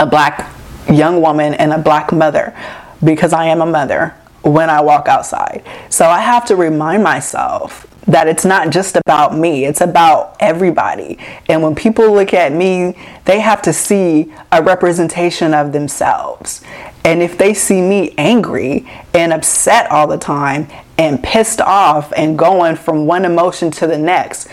a 0.00 0.06
black 0.06 0.50
young 0.90 1.20
woman 1.20 1.54
and 1.54 1.72
a 1.72 1.78
black 1.78 2.10
mother 2.10 2.56
because 3.04 3.32
I 3.32 3.44
am 3.46 3.60
a 3.60 3.66
mother 3.66 4.14
when 4.42 4.70
I 4.70 4.80
walk 4.80 5.08
outside. 5.08 5.62
So 5.90 6.06
I 6.06 6.20
have 6.20 6.46
to 6.46 6.56
remind 6.56 7.02
myself 7.02 7.86
that 8.06 8.26
it's 8.26 8.46
not 8.46 8.70
just 8.70 8.96
about 8.96 9.36
me, 9.36 9.66
it's 9.66 9.82
about 9.82 10.36
everybody. 10.40 11.18
And 11.48 11.62
when 11.62 11.74
people 11.74 12.12
look 12.12 12.32
at 12.32 12.50
me, 12.52 12.96
they 13.26 13.40
have 13.40 13.60
to 13.62 13.72
see 13.74 14.32
a 14.50 14.62
representation 14.62 15.52
of 15.52 15.72
themselves. 15.72 16.62
And 17.04 17.22
if 17.22 17.36
they 17.36 17.52
see 17.52 17.82
me 17.82 18.14
angry 18.16 18.90
and 19.12 19.32
upset 19.34 19.90
all 19.90 20.06
the 20.06 20.18
time 20.18 20.66
and 20.96 21.22
pissed 21.22 21.60
off 21.60 22.12
and 22.16 22.38
going 22.38 22.76
from 22.76 23.06
one 23.06 23.26
emotion 23.26 23.70
to 23.72 23.86
the 23.86 23.98
next, 23.98 24.48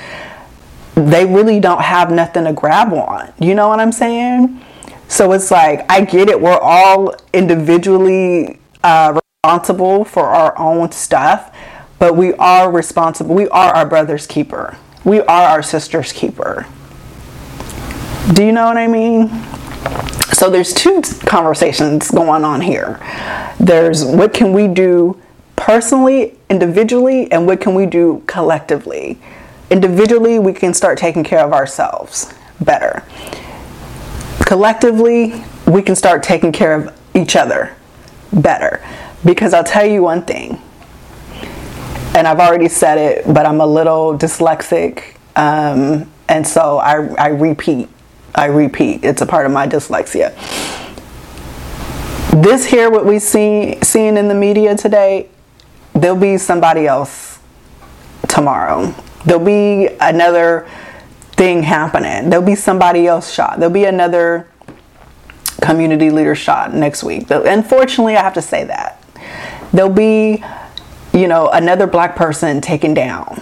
they 0.96 1.26
really 1.26 1.60
don't 1.60 1.82
have 1.82 2.12
nothing 2.12 2.44
to 2.44 2.54
grab 2.54 2.92
on. 2.92 3.32
You 3.40 3.56
know 3.56 3.70
what 3.70 3.80
I'm 3.80 3.92
saying? 3.92 4.62
So 5.08 5.32
it's 5.32 5.52
like, 5.52 5.90
I 5.90 6.02
get 6.02 6.30
it. 6.30 6.40
We're 6.40 6.60
all 6.60 7.16
individually 7.34 8.60
uh, 8.84 9.20
responsible 9.44 10.04
for 10.04 10.26
our 10.26 10.58
own 10.58 10.92
stuff, 10.92 11.56
but 12.00 12.16
we 12.16 12.34
are 12.34 12.72
responsible. 12.72 13.34
We 13.34 13.48
are 13.50 13.74
our 13.74 13.86
brother's 13.86 14.28
keeper. 14.28 14.78
We 15.04 15.22
are 15.22 15.48
our 15.50 15.64
sister's 15.64 16.12
keeper. 16.12 16.68
Do 18.34 18.44
you 18.44 18.52
know 18.52 18.66
what 18.66 18.78
I 18.78 18.88
mean? 18.88 19.30
So 20.34 20.50
there's 20.50 20.74
two 20.74 21.02
conversations 21.26 22.12
going 22.12 22.44
on 22.44 22.62
here. 22.62 23.00
There's 23.60 24.04
what 24.04 24.34
can 24.34 24.52
we 24.52 24.68
do 24.68 25.20
personally, 25.56 26.38
individually, 26.50 27.32
and 27.32 27.48
what 27.48 27.62
can 27.62 27.74
we 27.74 27.86
do 27.86 28.22
collectively. 28.28 29.18
Individually, 29.70 30.40
we 30.40 30.54
can 30.54 30.74
start 30.74 30.98
taking 30.98 31.24
care 31.24 31.44
of 31.44 31.54
ourselves 31.54 32.34
better. 32.62 33.04
Collectively, 34.48 35.44
we 35.68 35.82
can 35.82 35.94
start 35.94 36.24
taking 36.24 36.54
care 36.54 36.74
of 36.74 36.98
each 37.14 37.36
other 37.36 37.76
better. 38.32 38.82
Because 39.26 39.54
I'll 39.54 39.62
tell 39.62 39.86
you 39.86 40.04
one 40.04 40.22
thing, 40.22 40.62
and 42.16 42.26
I've 42.26 42.40
already 42.40 42.70
said 42.70 42.98
it, 42.98 43.26
but 43.34 43.46
I'm 43.46 43.60
a 43.60 43.66
little 43.66 44.18
dyslexic, 44.18 45.18
um, 45.36 46.10
and 46.30 46.48
so 46.48 46.78
I, 46.78 46.94
I 47.16 47.28
repeat. 47.28 47.90
I 48.36 48.46
repeat. 48.46 49.04
It's 49.04 49.22
a 49.22 49.26
part 49.26 49.46
of 49.46 49.52
my 49.52 49.68
dyslexia. 49.68 50.34
This 52.42 52.64
here, 52.64 52.90
what 52.90 53.06
we 53.06 53.20
see 53.20 53.78
seeing 53.84 54.16
in 54.16 54.30
the 54.30 54.34
media 54.34 54.78
today, 54.78 55.28
there'll 55.92 56.16
be 56.16 56.38
somebody 56.38 56.88
else 56.88 57.40
tomorrow. 58.30 58.96
There'll 59.26 59.44
be 59.44 59.90
another 60.00 60.70
thing 61.38 61.64
happening. 61.64 62.30
There'll 62.30 62.46
be 62.46 62.56
somebody 62.56 63.08
else 63.08 63.32
shot. 63.32 63.60
There'll 63.60 63.74
be 63.74 63.86
another 63.86 64.48
community 65.62 66.10
leader 66.10 66.36
shot 66.36 66.74
next 66.74 67.04
week. 67.04 67.28
Unfortunately, 67.30 68.16
I 68.16 68.24
have 68.24 68.34
to 68.34 68.42
say 68.42 68.64
that. 68.66 69.04
There'll 69.72 69.92
be, 69.92 70.44
you 71.14 71.28
know, 71.28 71.50
another 71.50 71.88
black 71.88 72.16
person 72.16 72.60
taken 72.60 72.94
down 72.94 73.42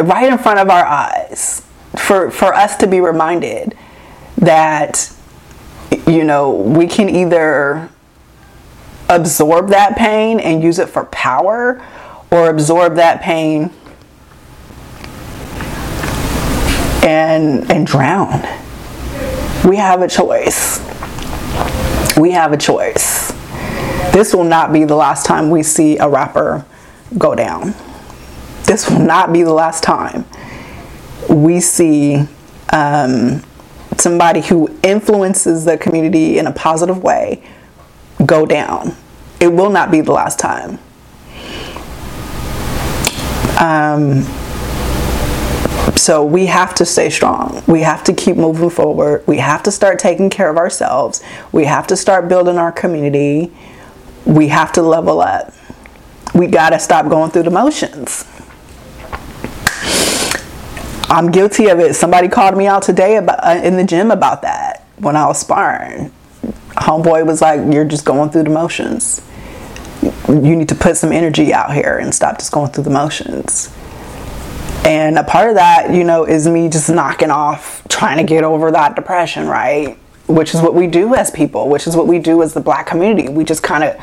right 0.00 0.30
in 0.30 0.38
front 0.38 0.58
of 0.58 0.70
our 0.70 0.84
eyes 0.84 1.62
for, 1.96 2.30
for 2.30 2.54
us 2.54 2.76
to 2.76 2.86
be 2.86 3.00
reminded 3.00 3.76
that, 4.38 5.12
you 6.06 6.24
know, 6.24 6.50
we 6.50 6.86
can 6.86 7.08
either 7.08 7.88
absorb 9.08 9.68
that 9.68 9.96
pain 9.96 10.40
and 10.40 10.62
use 10.62 10.78
it 10.78 10.88
for 10.88 11.04
power 11.06 11.84
or 12.30 12.50
absorb 12.50 12.96
that 12.96 13.20
pain 13.20 13.70
and 17.04 17.70
and 17.70 17.86
drown. 17.86 18.42
We 19.64 19.76
have 19.76 20.02
a 20.02 20.08
choice 20.08 20.80
we 22.16 22.30
have 22.30 22.52
a 22.52 22.56
choice. 22.56 23.32
This 24.12 24.34
will 24.34 24.44
not 24.44 24.72
be 24.72 24.84
the 24.84 24.94
last 24.94 25.26
time 25.26 25.50
we 25.50 25.62
see 25.62 25.98
a 25.98 26.08
rapper 26.08 26.64
go 27.18 27.34
down. 27.34 27.74
This 28.64 28.88
will 28.88 29.00
not 29.00 29.32
be 29.32 29.42
the 29.42 29.52
last 29.52 29.82
time 29.82 30.24
we 31.28 31.60
see 31.60 32.26
um, 32.72 33.42
somebody 33.98 34.40
who 34.42 34.68
influences 34.82 35.64
the 35.64 35.76
community 35.76 36.38
in 36.38 36.46
a 36.46 36.52
positive 36.52 37.02
way 37.02 37.42
go 38.24 38.46
down. 38.46 38.94
It 39.40 39.48
will 39.48 39.70
not 39.70 39.90
be 39.90 40.00
the 40.00 40.12
last 40.12 40.38
time. 40.38 40.78
Um, 43.60 44.24
So 46.04 46.22
we 46.22 46.44
have 46.44 46.74
to 46.74 46.84
stay 46.84 47.08
strong. 47.08 47.62
We 47.66 47.80
have 47.80 48.04
to 48.04 48.12
keep 48.12 48.36
moving 48.36 48.68
forward. 48.68 49.26
We 49.26 49.38
have 49.38 49.62
to 49.62 49.70
start 49.70 49.98
taking 49.98 50.28
care 50.28 50.50
of 50.50 50.58
ourselves. 50.58 51.22
We 51.50 51.64
have 51.64 51.86
to 51.86 51.96
start 51.96 52.28
building 52.28 52.58
our 52.58 52.70
community. 52.70 53.50
We 54.26 54.48
have 54.48 54.70
to 54.72 54.82
level 54.82 55.22
up. 55.22 55.54
We 56.34 56.46
got 56.46 56.70
to 56.70 56.78
stop 56.78 57.08
going 57.08 57.30
through 57.30 57.44
the 57.44 57.50
motions. 57.50 58.26
I'm 61.08 61.30
guilty 61.30 61.68
of 61.68 61.80
it. 61.80 61.94
Somebody 61.94 62.28
called 62.28 62.54
me 62.54 62.66
out 62.66 62.82
today 62.82 63.16
about, 63.16 63.42
uh, 63.42 63.62
in 63.64 63.78
the 63.78 63.84
gym 63.84 64.10
about 64.10 64.42
that 64.42 64.86
when 64.98 65.16
I 65.16 65.26
was 65.26 65.40
sparring. 65.40 66.12
Homeboy 66.76 67.24
was 67.24 67.40
like, 67.40 67.72
You're 67.72 67.86
just 67.86 68.04
going 68.04 68.28
through 68.28 68.44
the 68.44 68.50
motions. 68.50 69.22
You 70.28 70.54
need 70.54 70.68
to 70.68 70.74
put 70.74 70.98
some 70.98 71.12
energy 71.12 71.54
out 71.54 71.72
here 71.72 71.96
and 71.96 72.14
stop 72.14 72.40
just 72.40 72.52
going 72.52 72.72
through 72.72 72.84
the 72.84 72.90
motions. 72.90 73.74
And 74.84 75.18
a 75.18 75.24
part 75.24 75.48
of 75.48 75.54
that, 75.54 75.94
you 75.94 76.04
know, 76.04 76.24
is 76.24 76.46
me 76.46 76.68
just 76.68 76.90
knocking 76.90 77.30
off 77.30 77.82
trying 77.88 78.18
to 78.18 78.22
get 78.22 78.44
over 78.44 78.70
that 78.70 78.94
depression, 78.96 79.46
right? 79.46 79.96
Which 80.26 80.54
is 80.54 80.60
what 80.60 80.74
we 80.74 80.86
do 80.86 81.14
as 81.14 81.30
people, 81.30 81.68
which 81.70 81.86
is 81.86 81.96
what 81.96 82.06
we 82.06 82.18
do 82.18 82.42
as 82.42 82.52
the 82.52 82.60
black 82.60 82.86
community. 82.86 83.28
We 83.28 83.44
just 83.44 83.62
kind 83.62 83.82
of, 83.82 83.96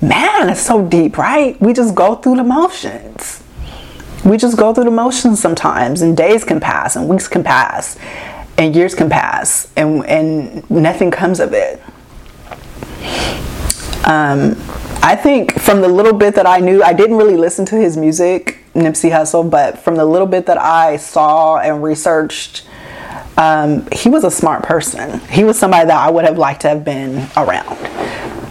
man, 0.00 0.48
it's 0.48 0.60
so 0.60 0.86
deep, 0.86 1.18
right? 1.18 1.60
We 1.60 1.74
just 1.74 1.94
go 1.94 2.14
through 2.14 2.36
the 2.36 2.44
motions. 2.44 3.42
We 4.24 4.38
just 4.38 4.56
go 4.56 4.72
through 4.72 4.84
the 4.84 4.90
motions 4.90 5.40
sometimes, 5.40 6.00
and 6.00 6.16
days 6.16 6.44
can 6.44 6.60
pass, 6.60 6.96
and 6.96 7.08
weeks 7.08 7.28
can 7.28 7.44
pass, 7.44 7.98
and 8.56 8.74
years 8.74 8.94
can 8.94 9.10
pass, 9.10 9.70
and, 9.76 10.04
and 10.06 10.68
nothing 10.70 11.10
comes 11.10 11.40
of 11.40 11.52
it. 11.52 11.80
Um, 14.04 14.56
I 15.02 15.14
think 15.14 15.58
from 15.60 15.80
the 15.82 15.88
little 15.88 16.12
bit 16.12 16.34
that 16.36 16.46
I 16.46 16.58
knew, 16.58 16.82
I 16.82 16.92
didn't 16.92 17.16
really 17.16 17.36
listen 17.36 17.66
to 17.66 17.76
his 17.76 17.96
music 17.96 18.65
Nipsey 18.76 19.10
Hussle, 19.10 19.48
but 19.48 19.78
from 19.78 19.96
the 19.96 20.04
little 20.04 20.26
bit 20.26 20.46
that 20.46 20.58
I 20.58 20.96
saw 20.96 21.56
and 21.58 21.82
researched, 21.82 22.64
um, 23.36 23.86
he 23.92 24.08
was 24.08 24.24
a 24.24 24.30
smart 24.30 24.62
person. 24.62 25.20
He 25.28 25.44
was 25.44 25.58
somebody 25.58 25.86
that 25.86 25.96
I 25.96 26.10
would 26.10 26.24
have 26.24 26.38
liked 26.38 26.62
to 26.62 26.68
have 26.68 26.84
been 26.84 27.28
around 27.36 27.76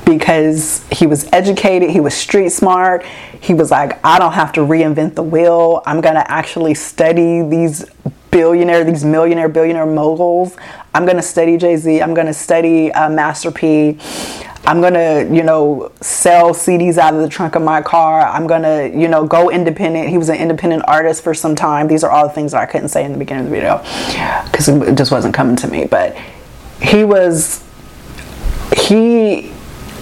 because 0.05 0.85
he 0.91 1.07
was 1.07 1.27
educated, 1.33 1.89
he 1.89 1.99
was 1.99 2.13
street 2.13 2.49
smart. 2.49 3.03
He 3.41 3.53
was 3.53 3.71
like, 3.71 4.03
I 4.05 4.19
don't 4.19 4.33
have 4.33 4.53
to 4.53 4.61
reinvent 4.61 5.15
the 5.15 5.23
wheel. 5.23 5.81
I'm 5.85 6.01
going 6.01 6.15
to 6.15 6.31
actually 6.31 6.75
study 6.75 7.41
these 7.41 7.85
billionaire, 8.31 8.83
these 8.83 9.03
millionaire, 9.03 9.49
billionaire 9.49 9.85
moguls. 9.85 10.55
I'm 10.93 11.05
going 11.05 11.17
to 11.17 11.23
study 11.23 11.57
Jay 11.57 11.75
Z. 11.77 12.01
I'm 12.01 12.13
going 12.13 12.27
to 12.27 12.33
study 12.33 12.91
uh, 12.91 13.09
Master 13.09 13.51
P. 13.51 13.97
I'm 14.67 14.81
gonna, 14.81 15.31
you 15.31 15.43
know, 15.43 15.91
sell 16.01 16.51
CDs 16.51 16.97
out 16.97 17.13
of 17.13 17.21
the 17.21 17.29
trunk 17.29 17.55
of 17.55 17.61
my 17.61 17.81
car. 17.83 18.21
I'm 18.21 18.47
gonna, 18.47 18.87
you 18.87 19.07
know, 19.07 19.25
go 19.25 19.51
independent. 19.51 20.09
He 20.09 20.17
was 20.17 20.29
an 20.29 20.37
independent 20.37 20.83
artist 20.87 21.23
for 21.23 21.35
some 21.35 21.55
time. 21.55 21.87
These 21.87 22.03
are 22.03 22.09
all 22.09 22.27
the 22.27 22.33
things 22.33 22.53
that 22.53 22.61
I 22.61 22.65
couldn't 22.65 22.89
say 22.89 23.05
in 23.05 23.11
the 23.11 23.17
beginning 23.17 23.45
of 23.45 23.51
the 23.51 23.55
video 23.55 23.77
because 24.45 24.67
it 24.67 24.97
just 24.97 25.11
wasn't 25.11 25.35
coming 25.35 25.55
to 25.57 25.67
me. 25.67 25.85
But 25.85 26.17
he 26.81 27.03
was, 27.03 27.63
he, 28.75 29.53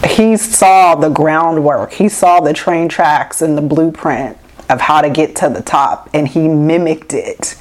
he 0.07 0.37
saw 0.37 0.95
the 0.95 1.09
groundwork. 1.09 1.91
He 1.91 2.07
saw 2.07 2.39
the 2.39 2.53
train 2.53 2.87
tracks 2.87 3.41
and 3.41 3.57
the 3.57 3.61
blueprint 3.61 4.37
of 4.69 4.79
how 4.79 5.01
to 5.01 5.09
get 5.09 5.35
to 5.35 5.49
the 5.49 5.61
top, 5.61 6.09
and 6.13 6.25
he 6.25 6.47
mimicked 6.47 7.13
it. 7.13 7.57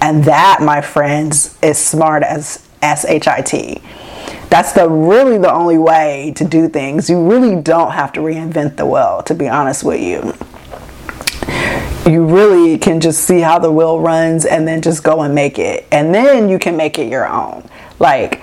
And 0.00 0.22
that, 0.24 0.60
my 0.62 0.80
friends, 0.80 1.58
is 1.60 1.76
smart 1.76 2.22
as 2.22 2.68
S 2.82 3.04
H 3.04 3.26
I 3.26 3.40
T 3.40 3.82
that's 4.48 4.72
the 4.72 4.88
really 4.88 5.38
the 5.38 5.52
only 5.52 5.78
way 5.78 6.32
to 6.36 6.44
do 6.44 6.68
things. 6.68 7.10
You 7.10 7.28
really 7.28 7.60
don't 7.60 7.92
have 7.92 8.12
to 8.12 8.20
reinvent 8.20 8.76
the 8.76 8.86
wheel, 8.86 9.22
to 9.26 9.34
be 9.34 9.48
honest 9.48 9.84
with 9.84 10.00
you. 10.00 10.34
You 12.10 12.24
really 12.24 12.78
can 12.78 13.00
just 13.00 13.24
see 13.24 13.40
how 13.40 13.58
the 13.58 13.70
wheel 13.70 14.00
runs 14.00 14.44
and 14.44 14.66
then 14.66 14.80
just 14.80 15.02
go 15.02 15.22
and 15.22 15.34
make 15.34 15.58
it. 15.58 15.86
And 15.90 16.14
then 16.14 16.48
you 16.48 16.58
can 16.58 16.76
make 16.76 16.98
it 16.98 17.10
your 17.10 17.28
own. 17.28 17.68
Like, 17.98 18.40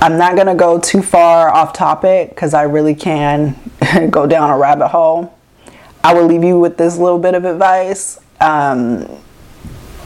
I'm 0.00 0.18
not 0.18 0.34
going 0.34 0.48
to 0.48 0.54
go 0.54 0.78
too 0.78 1.00
far 1.00 1.48
off 1.48 1.72
topic 1.72 2.30
because 2.30 2.54
I 2.54 2.62
really 2.64 2.94
can 2.94 3.56
go 4.10 4.26
down 4.26 4.50
a 4.50 4.58
rabbit 4.58 4.88
hole. 4.88 5.32
I 6.02 6.12
will 6.12 6.26
leave 6.26 6.44
you 6.44 6.58
with 6.58 6.76
this 6.76 6.98
little 6.98 7.18
bit 7.18 7.34
of 7.34 7.44
advice. 7.44 8.20
Um, 8.40 9.08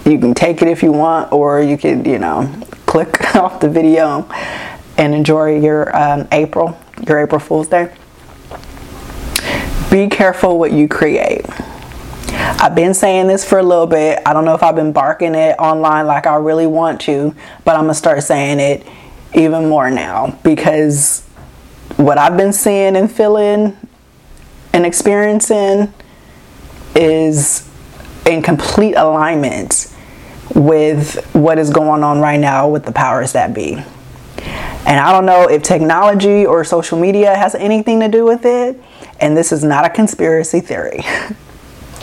you 0.04 0.18
can 0.18 0.34
take 0.34 0.62
it 0.62 0.68
if 0.68 0.82
you 0.82 0.92
want, 0.92 1.32
or 1.32 1.60
you 1.60 1.76
could, 1.76 2.06
you 2.06 2.18
know, 2.18 2.48
click 2.86 3.34
off 3.36 3.60
the 3.60 3.68
video 3.68 4.28
and 5.00 5.14
enjoy 5.14 5.58
your 5.58 5.96
um, 5.96 6.28
April, 6.30 6.78
your 7.08 7.20
April 7.20 7.40
Fool's 7.40 7.68
Day. 7.68 7.90
Be 9.90 10.08
careful 10.08 10.58
what 10.58 10.72
you 10.72 10.86
create. 10.86 11.46
I've 12.28 12.74
been 12.74 12.92
saying 12.92 13.26
this 13.26 13.48
for 13.48 13.58
a 13.58 13.62
little 13.62 13.86
bit. 13.86 14.20
I 14.26 14.34
don't 14.34 14.44
know 14.44 14.54
if 14.54 14.62
I've 14.62 14.76
been 14.76 14.92
barking 14.92 15.34
it 15.34 15.56
online 15.58 16.06
like 16.06 16.26
I 16.26 16.36
really 16.36 16.66
want 16.66 17.00
to, 17.02 17.34
but 17.64 17.76
I'm 17.76 17.84
going 17.84 17.94
to 17.94 17.98
start 17.98 18.22
saying 18.22 18.60
it 18.60 18.86
even 19.34 19.70
more 19.70 19.90
now 19.90 20.38
because 20.44 21.24
what 21.96 22.18
I've 22.18 22.36
been 22.36 22.52
seeing 22.52 22.94
and 22.94 23.10
feeling 23.10 23.76
and 24.74 24.84
experiencing 24.84 25.92
is 26.94 27.66
in 28.26 28.42
complete 28.42 28.94
alignment 28.94 29.92
with 30.54 31.24
what 31.34 31.58
is 31.58 31.70
going 31.70 32.04
on 32.04 32.20
right 32.20 32.38
now 32.38 32.68
with 32.68 32.84
the 32.84 32.92
powers 32.92 33.32
that 33.32 33.54
be. 33.54 33.82
And 34.90 34.98
I 34.98 35.12
don't 35.12 35.24
know 35.24 35.48
if 35.48 35.62
technology 35.62 36.44
or 36.44 36.64
social 36.64 36.98
media 36.98 37.36
has 37.36 37.54
anything 37.54 38.00
to 38.00 38.08
do 38.08 38.24
with 38.24 38.44
it. 38.44 38.82
And 39.20 39.36
this 39.36 39.52
is 39.52 39.62
not 39.62 39.84
a 39.84 39.88
conspiracy 39.88 40.58
theory. 40.58 40.98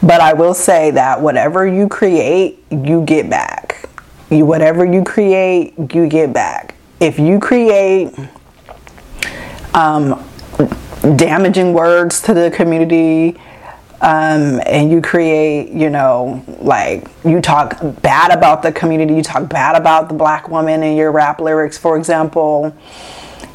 but 0.00 0.20
I 0.20 0.32
will 0.32 0.54
say 0.54 0.92
that 0.92 1.20
whatever 1.20 1.66
you 1.66 1.88
create, 1.88 2.64
you 2.70 3.04
get 3.04 3.28
back. 3.28 3.88
You 4.30 4.46
whatever 4.46 4.84
you 4.84 5.02
create, 5.02 5.74
you 5.92 6.06
get 6.06 6.32
back. 6.32 6.76
If 7.00 7.18
you 7.18 7.40
create 7.40 8.16
um, 9.74 10.24
damaging 11.16 11.72
words 11.72 12.22
to 12.22 12.32
the 12.32 12.48
community, 12.48 13.36
um, 14.00 14.60
and 14.66 14.90
you 14.90 15.00
create, 15.00 15.70
you 15.70 15.90
know, 15.90 16.44
like 16.60 17.08
you 17.24 17.40
talk 17.40 17.78
bad 18.02 18.30
about 18.30 18.62
the 18.62 18.72
community, 18.72 19.14
you 19.14 19.22
talk 19.22 19.48
bad 19.48 19.76
about 19.76 20.08
the 20.08 20.14
black 20.14 20.48
woman 20.48 20.82
in 20.82 20.96
your 20.96 21.12
rap 21.12 21.40
lyrics, 21.40 21.78
for 21.78 21.96
example. 21.96 22.76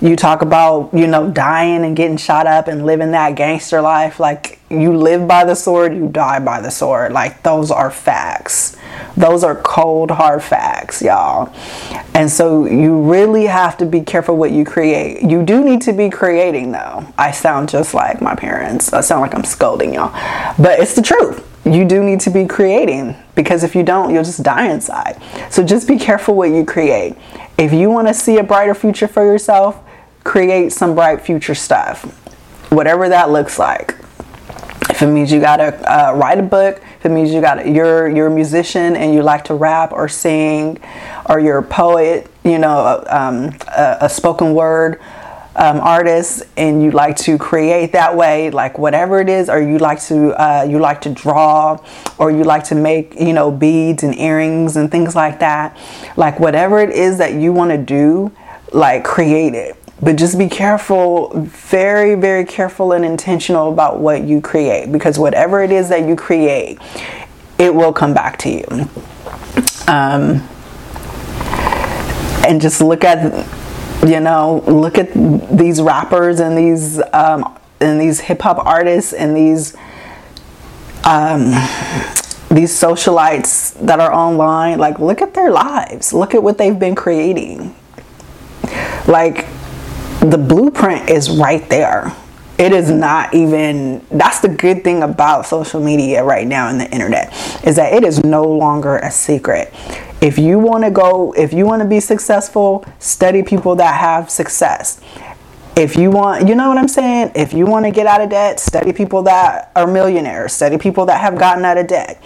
You 0.02 0.16
talk 0.16 0.42
about, 0.42 0.94
you 0.94 1.08
know, 1.08 1.30
dying 1.30 1.84
and 1.84 1.94
getting 1.94 2.16
shot 2.16 2.48
up 2.48 2.70
and 2.70 2.86
living 2.86 3.12
that 3.12 3.36
gangster 3.36 3.82
life. 3.82 4.18
Like, 4.18 4.60
you 4.70 4.96
live 4.96 5.28
by 5.28 5.44
the 5.44 5.56
sword, 5.56 5.94
you 5.94 6.08
die 6.08 6.40
by 6.40 6.62
the 6.62 6.70
sword. 6.72 7.12
Like, 7.12 7.44
those 7.44 7.70
are 7.70 7.92
facts. 7.92 8.78
Those 9.18 9.44
are 9.44 9.56
cold, 9.58 10.10
hard 10.12 10.42
facts, 10.42 11.02
y'all. 11.02 11.54
And 12.14 12.32
so 12.32 12.66
you 12.66 13.02
really 13.02 13.46
have 13.46 13.78
to 13.80 13.86
be 13.86 14.00
careful 14.00 14.38
what 14.38 14.52
you 14.52 14.64
create. 14.64 15.30
You 15.30 15.44
do 15.44 15.66
need 15.66 15.82
to 15.82 15.92
be 15.92 16.10
creating, 16.10 16.72
though. 16.72 17.06
I 17.18 17.32
sound 17.32 17.68
just 17.68 17.94
like 17.94 18.22
my 18.22 18.36
parents. 18.36 18.94
I 18.94 19.02
sound 19.02 19.20
like 19.20 19.36
I'm 19.36 19.44
scolding 19.44 19.94
y'all. 19.96 20.14
But 20.58 20.80
it's 20.80 20.96
the 20.96 21.02
truth. 21.02 21.46
You 21.66 21.84
do 21.84 22.04
need 22.04 22.22
to 22.22 22.30
be 22.30 22.46
creating 22.46 23.16
because 23.36 23.64
if 23.66 23.76
you 23.76 23.84
don't, 23.84 24.14
you'll 24.14 24.24
just 24.24 24.44
die 24.44 24.72
inside. 24.72 25.22
So 25.52 25.62
just 25.62 25.90
be 25.90 25.98
careful 25.98 26.36
what 26.36 26.52
you 26.52 26.66
create. 26.66 27.18
If 27.58 27.74
you 27.74 27.90
want 27.90 28.08
to 28.08 28.14
see 28.14 28.38
a 28.38 28.44
brighter 28.44 28.74
future 28.74 29.08
for 29.08 29.26
yourself, 29.26 29.84
create 30.30 30.72
some 30.72 30.94
bright 30.94 31.20
future 31.20 31.56
stuff, 31.56 32.04
whatever 32.72 33.10
that 33.10 33.32
looks 33.32 33.58
like. 33.58 33.96
If 34.88 35.02
it 35.02 35.08
means 35.08 35.32
you 35.32 35.39
gotta 35.42 35.74
uh, 35.92 36.13
write 36.13 36.38
a 36.38 36.44
book, 36.44 36.84
if 37.00 37.06
it 37.08 37.10
means 37.10 37.34
you 37.34 37.42
got 37.42 37.68
you're 37.68 38.08
you're 38.08 38.28
a 38.28 38.32
musician 38.32 38.96
and 38.96 39.12
you 39.12 39.24
like 39.24 39.44
to 39.46 39.56
rap 39.56 39.92
or 39.92 40.08
sing, 40.08 40.80
or 41.28 41.39
you're 41.39 41.58
a 41.58 41.63
poet, 41.63 42.30
you 42.44 42.60
know, 42.60 43.04
um, 43.10 43.58
a, 43.76 43.98
a, 44.02 44.10
spoken 44.10 44.54
word 44.54 45.02
um, 45.56 45.80
artist, 45.80 46.44
and 46.58 46.84
you 46.84 46.92
like 46.92 47.15
to 47.18 47.39
create 47.39 47.92
that 47.94 48.15
way, 48.15 48.52
like 48.52 48.78
whatever 48.78 49.20
it 49.20 49.30
is, 49.30 49.50
or 49.50 49.60
you 49.60 49.80
like 49.80 50.00
to 50.04 50.39
uh, 50.39 50.63
you 50.70 50.78
like 50.78 51.02
to 51.02 51.10
draw, 51.10 51.84
or 52.20 52.30
you 52.30 52.44
like 52.44 52.65
to 52.65 52.76
make 52.76 53.15
you 53.20 53.34
know 53.34 53.50
beads 53.50 54.04
and 54.04 54.15
earrings 54.15 54.76
and 54.76 54.92
things 54.92 55.15
like 55.15 55.39
that, 55.39 55.76
like 56.18 56.39
whatever 56.39 56.78
it 56.78 56.92
is 56.92 57.18
that 57.18 57.34
you 57.34 57.52
want 57.52 57.72
to 57.72 57.78
do, 57.78 58.32
like 58.72 59.04
create 59.04 59.56
it 59.56 59.76
but 60.02 60.16
just 60.16 60.38
be 60.38 60.48
careful, 60.48 61.32
very, 61.36 62.16
very 62.16 62.46
careful 62.46 62.94
and 62.94 63.04
intentional 63.04 63.72
about 63.72 64.00
what 64.00 64.24
you 64.24 64.40
create 64.40 64.92
because 64.92 65.20
whatever 65.20 65.62
it 65.62 65.72
is 65.72 65.90
that 65.90 66.08
you 66.08 66.16
create, 66.16 66.80
it 67.58 67.74
will 67.74 67.92
come 67.92 68.14
back 68.14 68.38
to 68.40 68.50
you. 68.50 68.90
Um, 69.88 70.48
and 72.48 72.62
just 72.62 72.80
look 72.80 73.04
at, 73.04 73.46
you 74.08 74.22
know, 74.22 74.64
look 74.68 74.98
at 74.98 75.12
these 75.56 75.82
rappers 75.82 76.40
and 76.40 76.58
these 76.58 77.02
um, 77.14 77.58
and 77.82 78.00
these 78.00 78.20
hip 78.22 78.42
hop 78.42 78.66
artists 78.66 79.14
and 79.14 79.36
these 79.36 79.76
um, 81.04 81.52
these 82.50 82.72
socialites 82.72 83.74
that 83.86 84.00
are 84.00 84.14
online. 84.14 84.80
Like, 84.80 85.00
look 85.00 85.22
at 85.22 85.34
their 85.34 85.52
lives. 85.52 86.14
Look 86.14 86.34
at 86.34 86.42
what 86.42 86.58
they've 86.58 86.78
been 86.78 86.96
creating. 86.96 87.76
Like 89.08 89.49
the 90.21 90.38
blueprint 90.38 91.10
is 91.10 91.29
right 91.29 91.67
there. 91.69 92.13
it 92.58 92.73
is 92.73 92.91
not 92.91 93.34
even 93.34 94.05
that's 94.12 94.41
the 94.41 94.49
good 94.49 94.84
thing 94.84 95.01
about 95.01 95.45
social 95.45 95.79
media 95.79 96.21
right 96.21 96.45
now 96.45 96.67
and 96.67 96.79
the 96.79 96.91
internet 96.91 97.32
is 97.65 97.77
that 97.77 97.93
it 97.93 98.03
is 98.03 98.25
no 98.25 98.43
longer 98.43 98.97
a 98.97 99.10
secret. 99.10 99.73
If 100.21 100.38
you 100.38 100.60
want 100.60 100.84
to 100.84 100.91
go 100.91 101.34
if 101.38 101.53
you 101.53 101.65
want 101.65 101.82
to 101.82 101.88
be 101.88 102.01
successful 102.01 102.84
study 102.99 103.43
people 103.43 103.75
that 103.77 103.97
have 103.97 104.29
success. 104.29 104.99
If 105.77 105.95
you 105.95 106.12
want 106.12 106.49
you 106.49 106.55
know 106.55 106.67
what 106.67 106.77
i'm 106.77 106.89
saying? 106.89 107.32
If 107.34 107.53
you 107.53 107.65
want 107.65 107.86
to 107.86 107.91
get 107.91 108.05
out 108.05 108.19
of 108.19 108.29
debt 108.29 108.60
study 108.60 108.91
people 108.91 109.23
that 109.23 109.71
are 109.77 109.88
millionaires 109.88 110.51
study 110.51 110.77
people 110.77 111.05
that 111.05 111.21
have 111.21 111.39
gotten 111.39 111.63
out 111.63 111.77
of 111.77 111.88
debt. 111.88 112.21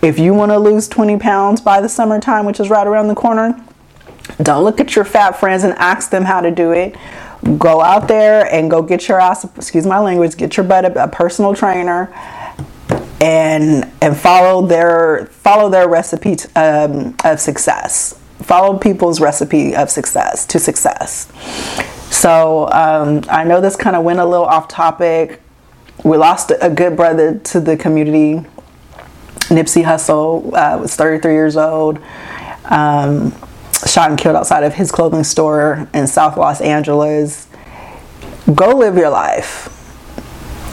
If 0.00 0.18
you 0.18 0.32
want 0.32 0.52
to 0.52 0.58
lose 0.58 0.88
20 0.88 1.18
pounds 1.18 1.60
by 1.60 1.82
the 1.82 1.88
summertime 1.90 2.46
which 2.46 2.60
is 2.60 2.70
right 2.70 2.86
around 2.86 3.08
the 3.08 3.14
corner 3.14 3.62
don't 4.42 4.64
look 4.64 4.80
at 4.80 4.96
your 4.96 5.04
fat 5.04 5.32
friends 5.32 5.64
and 5.64 5.72
ask 5.74 6.10
them 6.10 6.24
how 6.24 6.40
to 6.40 6.50
do 6.50 6.72
it. 6.72 6.96
Go 7.58 7.80
out 7.80 8.08
there 8.08 8.52
and 8.52 8.70
go 8.70 8.82
get 8.82 9.08
your 9.08 9.20
ass 9.20 9.44
excuse 9.56 9.86
my 9.86 9.98
language 9.98 10.36
get 10.36 10.58
your 10.58 10.66
butt 10.66 10.84
a, 10.84 11.04
a 11.04 11.08
personal 11.08 11.54
trainer 11.54 12.12
and 13.20 13.90
and 14.02 14.16
follow 14.16 14.66
their 14.66 15.26
follow 15.26 15.70
their 15.70 15.88
recipe 15.88 16.36
um, 16.56 17.14
of 17.24 17.40
success. 17.40 18.18
Follow 18.42 18.78
people's 18.78 19.20
recipe 19.20 19.74
of 19.74 19.90
success 19.90 20.46
to 20.46 20.58
success. 20.58 21.30
So 22.10 22.68
um, 22.72 23.22
i 23.30 23.44
know 23.44 23.60
this 23.60 23.76
kind 23.76 23.96
of 23.96 24.04
went 24.04 24.18
a 24.18 24.24
little 24.24 24.46
off 24.46 24.68
topic. 24.68 25.40
We 26.04 26.16
lost 26.16 26.50
a 26.60 26.70
good 26.70 26.96
brother 26.96 27.38
to 27.38 27.60
the 27.60 27.76
community 27.76 28.44
nipsey 29.50 29.84
hussle 29.84 30.54
uh, 30.54 30.78
was 30.78 30.94
33 30.96 31.32
years 31.32 31.56
old. 31.56 31.98
Um, 32.64 33.34
shot 33.86 34.10
and 34.10 34.18
killed 34.18 34.36
outside 34.36 34.64
of 34.64 34.74
his 34.74 34.90
clothing 34.92 35.24
store 35.24 35.88
in 35.94 36.06
South 36.06 36.36
Los 36.36 36.60
Angeles. 36.60 37.48
Go 38.54 38.76
live 38.76 38.96
your 38.96 39.10
life. 39.10 39.76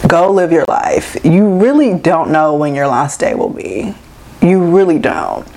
Go 0.08 0.32
live 0.32 0.52
your 0.52 0.66
life. 0.68 1.18
You 1.24 1.58
really 1.58 1.94
don't 1.94 2.32
know 2.32 2.56
when 2.56 2.76
your 2.76 2.88
last 2.88 3.20
day 3.20 3.36
will 3.36 3.50
be. 3.50 3.94
You 4.42 4.64
really 4.64 5.00
don't. 5.00 5.48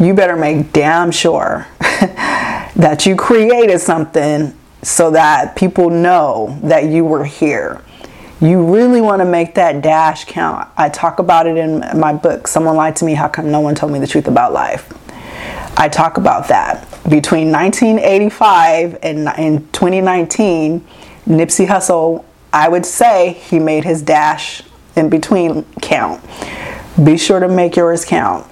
You 0.00 0.14
better 0.14 0.36
make 0.36 0.72
damn 0.72 1.10
sure 1.10 1.66
that 1.80 3.04
you 3.04 3.16
created 3.16 3.80
something 3.80 4.56
so 4.82 5.10
that 5.10 5.56
people 5.56 5.90
know 5.90 6.58
that 6.62 6.84
you 6.84 7.04
were 7.04 7.24
here. 7.24 7.82
You 8.40 8.72
really 8.72 9.00
want 9.00 9.20
to 9.20 9.24
make 9.24 9.56
that 9.56 9.82
dash 9.82 10.24
count. 10.24 10.68
I 10.76 10.88
talk 10.88 11.18
about 11.18 11.46
it 11.46 11.56
in 11.56 11.80
my 11.98 12.12
book, 12.12 12.46
Someone 12.46 12.76
Lied 12.76 12.94
to 12.96 13.04
Me 13.04 13.14
How 13.14 13.26
Come 13.26 13.50
No 13.50 13.60
One 13.60 13.74
Told 13.74 13.90
Me 13.90 13.98
the 13.98 14.06
Truth 14.06 14.28
About 14.28 14.52
Life. 14.52 14.92
I 15.80 15.88
talk 15.88 16.16
about 16.16 16.48
that. 16.48 16.88
Between 17.08 17.52
1985 17.52 18.98
and, 19.00 19.28
and 19.28 19.72
2019, 19.72 20.80
Nipsey 21.28 21.68
Hussle, 21.68 22.24
I 22.52 22.68
would 22.68 22.84
say 22.84 23.34
he 23.34 23.60
made 23.60 23.84
his 23.84 24.02
dash 24.02 24.62
in 24.96 25.08
between 25.08 25.64
count. 25.80 26.20
Be 27.04 27.16
sure 27.16 27.38
to 27.38 27.46
make 27.46 27.76
yours 27.76 28.04
count. 28.04 28.44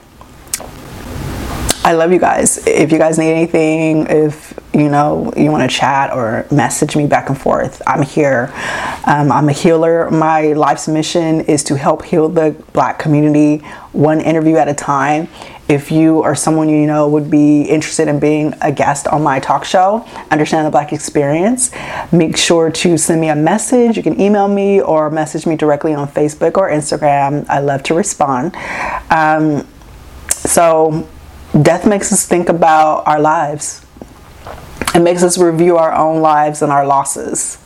I 1.86 1.92
love 1.92 2.12
you 2.12 2.18
guys. 2.20 2.64
If 2.66 2.92
you 2.92 2.98
guys 2.98 3.18
need 3.18 3.32
anything, 3.32 4.06
if 4.08 4.58
you 4.72 4.88
know 4.88 5.32
you 5.36 5.50
want 5.50 5.68
to 5.68 5.76
chat 5.76 6.12
or 6.12 6.46
message 6.50 6.96
me 6.96 7.06
back 7.06 7.28
and 7.28 7.40
forth, 7.40 7.80
I'm 7.86 8.02
here. 8.02 8.52
Um, 9.04 9.30
I'm 9.30 9.48
a 9.48 9.52
healer. 9.52 10.10
My 10.10 10.52
life's 10.52 10.88
mission 10.88 11.42
is 11.42 11.62
to 11.64 11.76
help 11.76 12.04
heal 12.04 12.28
the 12.28 12.56
black 12.72 12.98
community 12.98 13.58
one 13.92 14.20
interview 14.20 14.56
at 14.56 14.68
a 14.68 14.74
time. 14.74 15.28
If 15.68 15.90
you 15.90 16.22
or 16.22 16.36
someone 16.36 16.68
you 16.68 16.86
know 16.86 17.08
would 17.08 17.28
be 17.28 17.62
interested 17.62 18.06
in 18.06 18.20
being 18.20 18.54
a 18.60 18.70
guest 18.70 19.08
on 19.08 19.22
my 19.22 19.40
talk 19.40 19.64
show, 19.64 20.06
Understand 20.30 20.66
the 20.66 20.70
Black 20.70 20.92
Experience, 20.92 21.72
make 22.12 22.36
sure 22.36 22.70
to 22.70 22.96
send 22.96 23.20
me 23.20 23.28
a 23.30 23.36
message. 23.36 23.96
You 23.96 24.02
can 24.02 24.20
email 24.20 24.46
me 24.46 24.80
or 24.80 25.10
message 25.10 25.44
me 25.44 25.56
directly 25.56 25.92
on 25.92 26.06
Facebook 26.06 26.56
or 26.56 26.70
Instagram. 26.70 27.48
I 27.48 27.58
love 27.58 27.82
to 27.84 27.94
respond. 27.94 28.54
Um, 29.10 29.66
so 30.28 31.08
Death 31.62 31.86
makes 31.86 32.12
us 32.12 32.26
think 32.26 32.48
about 32.48 33.06
our 33.06 33.18
lives. 33.18 33.84
It 34.94 35.00
makes 35.00 35.22
us 35.22 35.38
review 35.38 35.78
our 35.78 35.92
own 35.92 36.20
lives 36.20 36.62
and 36.62 36.70
our 36.70 36.86
losses. 36.86 37.58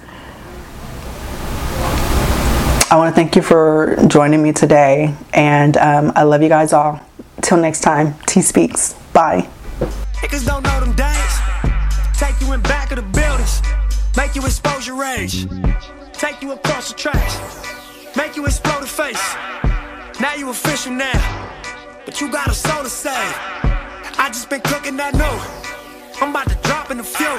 I 2.90 2.96
want 2.96 3.14
to 3.14 3.14
thank 3.14 3.36
you 3.36 3.42
for 3.42 3.96
joining 4.06 4.42
me 4.42 4.52
today, 4.52 5.14
and 5.32 5.76
um, 5.76 6.12
I 6.16 6.24
love 6.24 6.42
you 6.42 6.48
guys 6.48 6.72
all. 6.72 7.00
Till 7.50 7.58
next 7.58 7.80
time, 7.80 8.14
T 8.28 8.42
Speaks. 8.42 8.92
Bye. 9.12 9.44
Niggas 10.22 10.46
don't 10.46 10.62
know 10.62 10.78
them 10.78 10.94
days. 10.94 11.34
Take 12.16 12.40
you 12.40 12.52
in 12.52 12.60
back 12.60 12.92
of 12.92 12.96
the 12.96 13.02
buildings, 13.02 13.60
make 14.16 14.36
you 14.36 14.42
expose 14.42 14.86
your 14.86 14.94
rage, 14.94 15.48
take 16.12 16.42
you 16.42 16.52
across 16.52 16.92
the 16.92 16.94
tracks, 16.96 17.34
make 18.16 18.36
you 18.36 18.46
explode 18.46 18.82
the 18.82 18.86
face. 18.86 19.34
Now 20.20 20.34
you 20.36 20.50
official 20.50 20.92
now, 20.92 21.18
but 22.06 22.20
you 22.20 22.30
got 22.30 22.46
a 22.46 22.54
soul 22.54 22.84
to 22.84 22.88
save. 22.88 23.34
I 24.16 24.28
just 24.28 24.48
been 24.48 24.60
cooking 24.60 24.96
that. 24.98 25.16
I'm 26.20 26.30
about 26.30 26.48
to 26.50 26.54
drop 26.62 26.92
in 26.92 27.00
a 27.00 27.02
few. 27.02 27.36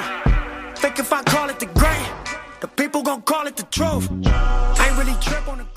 Think 0.76 0.98
if 0.98 1.10
I 1.10 1.22
call 1.22 1.48
it 1.48 1.58
the 1.58 1.64
great, 1.80 2.06
the 2.60 2.68
people 2.68 3.02
gon' 3.02 3.22
call 3.22 3.46
it 3.46 3.56
the 3.56 3.62
truth. 3.62 4.10
I 4.26 4.88
ain't 4.90 4.98
really 4.98 5.18
tripping. 5.22 5.71